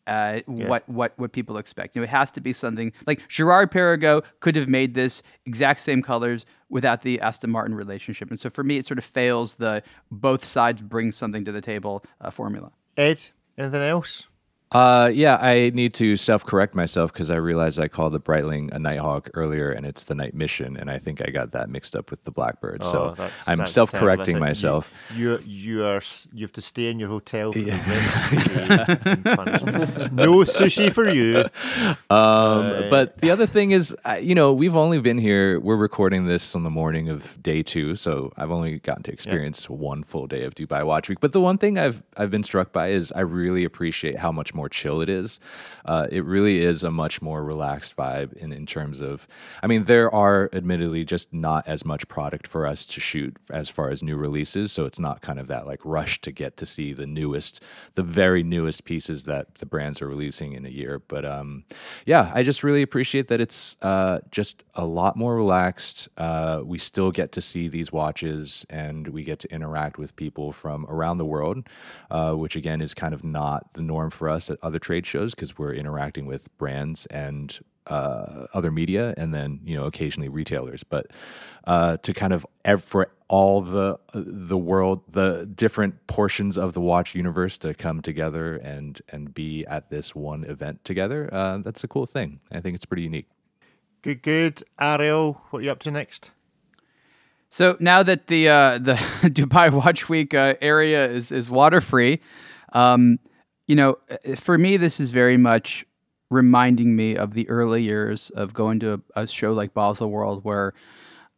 [0.06, 0.68] uh, yeah.
[0.68, 1.94] what what what people expect.
[1.94, 6.02] You know, it has to be something like Girard-Perregaux could have made this exact same
[6.02, 9.82] colors without the Aston Martin relationship, and so for me, it sort of fails the
[10.10, 12.72] both sides bring something to the table uh, formula.
[12.96, 13.20] Ed,
[13.56, 14.26] anything else?
[14.72, 18.72] Uh, yeah, I need to self correct myself because I realized I called the Breitling
[18.72, 21.94] a Nighthawk earlier, and it's the Night Mission, and I think I got that mixed
[21.94, 22.78] up with the Blackbird.
[22.82, 24.90] Oh, so I'm self correcting myself.
[25.14, 26.02] You, you, you are
[26.32, 27.76] you have to stay in your hotel for yeah.
[30.12, 31.44] no sushi for you.
[32.08, 35.60] Um, uh, but the other thing is, you know, we've only been here.
[35.60, 39.66] We're recording this on the morning of day two, so I've only gotten to experience
[39.68, 39.76] yeah.
[39.76, 41.20] one full day of Dubai Watch Week.
[41.20, 44.54] But the one thing I've I've been struck by is I really appreciate how much
[44.54, 45.40] more more chill it is.
[45.84, 49.26] Uh, it really is a much more relaxed vibe in, in terms of,
[49.60, 53.68] I mean, there are admittedly just not as much product for us to shoot as
[53.68, 54.70] far as new releases.
[54.70, 57.60] So it's not kind of that like rush to get to see the newest,
[57.96, 61.02] the very newest pieces that the brands are releasing in a year.
[61.08, 61.64] But um,
[62.06, 66.08] yeah, I just really appreciate that it's uh, just a lot more relaxed.
[66.16, 70.52] Uh, we still get to see these watches and we get to interact with people
[70.52, 71.66] from around the world,
[72.12, 75.34] uh, which again is kind of not the norm for us at other trade shows
[75.34, 80.84] because we're interacting with brands and uh, other media, and then you know occasionally retailers.
[80.84, 81.08] But
[81.64, 86.80] uh, to kind of ev- for all the the world, the different portions of the
[86.80, 91.82] watch universe to come together and and be at this one event together, uh, that's
[91.82, 92.40] a cool thing.
[92.52, 93.28] I think it's pretty unique.
[94.02, 94.62] Good, good.
[94.80, 96.30] Ariel, what are you up to next?
[97.48, 102.20] So now that the uh, the Dubai Watch Week uh, area is is water free,
[102.72, 103.18] um,
[103.66, 105.84] you know, uh, for me this is very much
[106.30, 110.72] reminding me of the early years of going to a, a show like Baselworld, where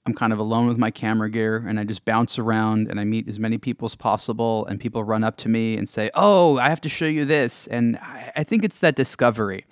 [0.06, 3.04] I'm kind of alone with my camera gear and I just bounce around and I
[3.04, 6.58] meet as many people as possible, and people run up to me and say, "Oh,
[6.58, 9.64] I have to show you this," and I, I think it's that discovery.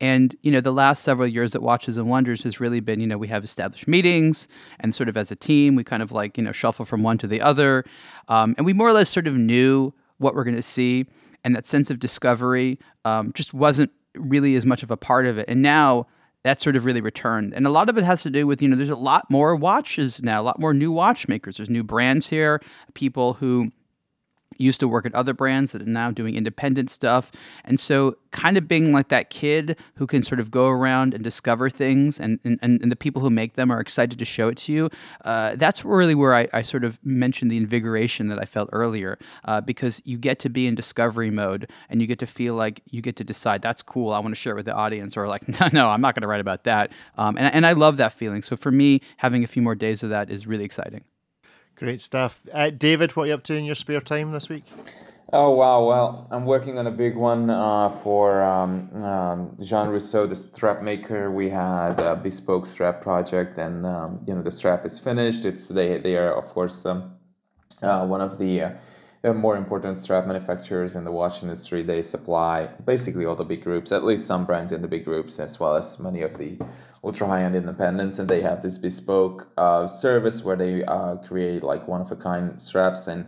[0.00, 3.06] And you know, the last several years at Watches and Wonders has really been, you
[3.06, 4.48] know, we have established meetings,
[4.80, 7.18] and sort of as a team, we kind of like you know shuffle from one
[7.18, 7.84] to the other,
[8.28, 11.06] um, and we more or less sort of knew what we're going to see,
[11.44, 15.38] and that sense of discovery um, just wasn't really as much of a part of
[15.38, 15.46] it.
[15.48, 16.06] And now
[16.42, 18.68] that's sort of really returned, and a lot of it has to do with you
[18.68, 21.58] know, there's a lot more watches now, a lot more new watchmakers.
[21.58, 22.60] There's new brands here,
[22.94, 23.72] people who
[24.60, 27.32] used to work at other brands that are now doing independent stuff.
[27.64, 31.24] And so, kind of being like that kid who can sort of go around and
[31.24, 34.56] discover things, and, and, and the people who make them are excited to show it
[34.56, 34.90] to you.
[35.24, 39.18] Uh, that's really where I, I, sort of mentioned the invigoration that I felt earlier,
[39.44, 42.82] uh, because you get to be in discovery mode and you get to feel like
[42.90, 45.26] you get to decide that's cool, I want to share it with the audience, or
[45.26, 46.92] like, no, no, I'm not going to write about that.
[47.18, 48.42] Um, and, and I love that feeling.
[48.42, 51.04] So, for me, having a few more days of that is really exciting.
[51.80, 52.42] Great stuff.
[52.52, 54.64] Uh, David, what are you up to in your spare time this week?
[55.32, 55.82] Oh wow!
[55.86, 60.82] Well, I'm working on a big one uh, for um, um, Jean Rousseau, the strap
[60.82, 61.30] maker.
[61.30, 65.46] We had a bespoke strap project, and um, you know the strap is finished.
[65.46, 67.14] It's they they are of course um,
[67.80, 68.76] uh, one of the
[69.22, 71.82] more important strap manufacturers in the watch industry.
[71.82, 75.38] They supply basically all the big groups, at least some brands in the big groups,
[75.38, 76.58] as well as many of the
[77.04, 81.62] ultra high end independents, and they have this bespoke uh, service where they uh, create
[81.62, 83.06] like one of a kind straps.
[83.06, 83.26] And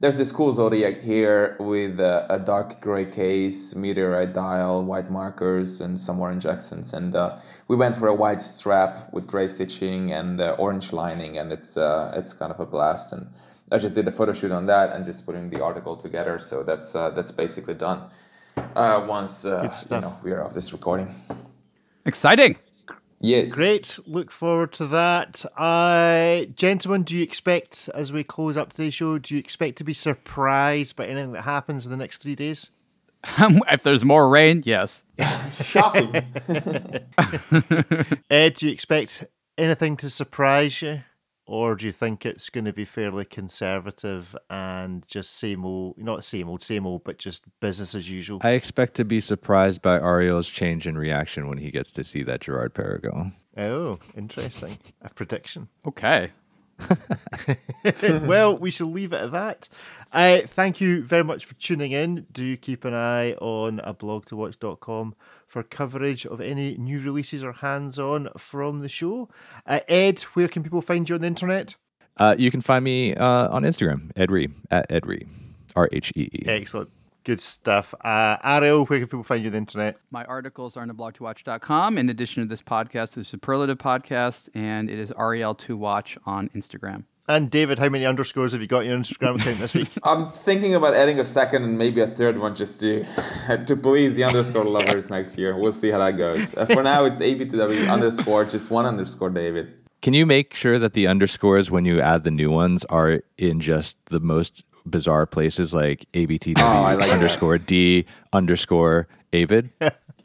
[0.00, 5.80] there's this cool Zodiac here with a, a, dark gray case, meteorite dial, white markers,
[5.80, 6.92] and some orange accents.
[6.92, 7.36] And uh,
[7.68, 11.76] we went for a white strap with gray stitching and uh, orange lining, and it's
[11.76, 13.12] uh, it's kind of a blast.
[13.12, 13.28] And
[13.70, 16.38] I just did a photo shoot on that and just putting the article together.
[16.38, 18.10] So that's uh, that's basically done.
[18.56, 21.14] Uh, once uh, you know we are off this recording.
[22.06, 22.56] Exciting.
[23.20, 23.52] Yes.
[23.52, 23.98] Great.
[24.06, 25.46] Look forward to that.
[25.56, 29.84] Uh, gentlemen, do you expect, as we close up today's show, do you expect to
[29.84, 32.70] be surprised by anything that happens in the next three days?
[33.38, 35.04] if there's more rain, yes.
[35.62, 36.14] Shocking.
[38.28, 39.24] Ed, do you expect
[39.56, 41.00] anything to surprise you?
[41.46, 46.24] Or do you think it's going to be fairly conservative and just same old, not
[46.24, 48.40] same old, same old, but just business as usual?
[48.42, 52.22] I expect to be surprised by Ariel's change in reaction when he gets to see
[52.22, 53.32] that Girard-Perregaux.
[53.58, 54.78] Oh, interesting.
[55.02, 55.68] A prediction.
[55.86, 56.30] Okay.
[58.02, 59.68] well, we shall leave it at that.
[60.12, 62.26] Uh, thank you very much for tuning in.
[62.32, 65.14] Do keep an eye on ablogtowatch.com
[65.54, 69.28] for coverage of any new releases or hands on from the show.
[69.64, 71.76] Uh, Ed, where can people find you on the internet?
[72.16, 75.28] Uh, you can find me uh, on Instagram, Ed Rhee, at Ed Rhee,
[75.76, 76.44] R H E E.
[76.48, 76.90] Excellent.
[77.22, 77.94] Good stuff.
[78.00, 79.96] Uh, Ariel, where can people find you on the internet?
[80.10, 81.98] My articles are on the blog2watch.com.
[81.98, 87.04] In addition to this podcast, the Superlative Podcast, and it is Ariel2Watch on Instagram.
[87.26, 89.88] And David, how many underscores have you got in your Instagram account this week?
[90.02, 93.04] I'm thinking about adding a second and maybe a third one just to
[93.66, 95.56] to please the underscore lovers next year.
[95.56, 96.54] We'll see how that goes.
[96.54, 99.72] Uh, for now, it's ABTW underscore, just one underscore David.
[100.02, 103.58] Can you make sure that the underscores when you add the new ones are in
[103.60, 107.66] just the most bizarre places like ABTW oh, like underscore that.
[107.66, 108.04] D
[108.34, 109.70] underscore Avid?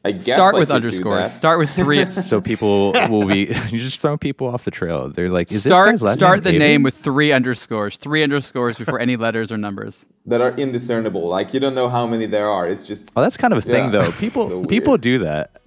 [0.05, 1.33] I guess start I with underscores.
[1.33, 2.09] Start with three.
[2.11, 3.39] so people will be
[3.69, 5.09] you just throw people off the trail.
[5.09, 7.97] They're like, is start this start the name with three underscores.
[7.97, 11.27] Three underscores before any letters or numbers that are indiscernible.
[11.27, 12.67] Like you don't know how many there are.
[12.67, 14.03] It's just oh, that's kind of a thing yeah.
[14.03, 14.11] though.
[14.13, 15.61] People so people do that.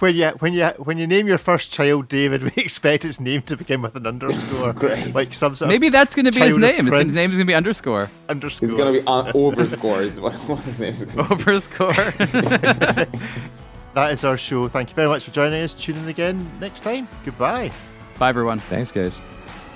[0.00, 3.42] When you when you when you name your first child David, we expect his name
[3.42, 4.72] to begin with an underscore.
[4.72, 5.14] Great.
[5.14, 6.86] Like some sort Maybe that's going to be his name.
[6.86, 8.10] His name is going to be underscore.
[8.28, 8.68] Underscore.
[8.68, 10.00] It's going to be on overscore.
[10.00, 11.04] Is what, what his name is.
[11.04, 11.94] Overscore.
[13.94, 14.68] that is our show.
[14.68, 15.74] Thank you very much for joining us.
[15.74, 17.08] Tune in again next time.
[17.24, 17.72] Goodbye.
[18.18, 18.58] Bye, everyone.
[18.58, 19.18] Thanks, guys.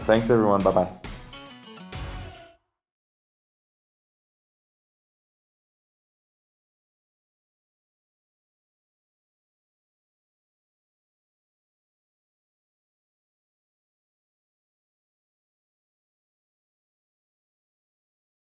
[0.01, 0.63] Thanks, everyone.
[0.63, 1.02] Bye bye.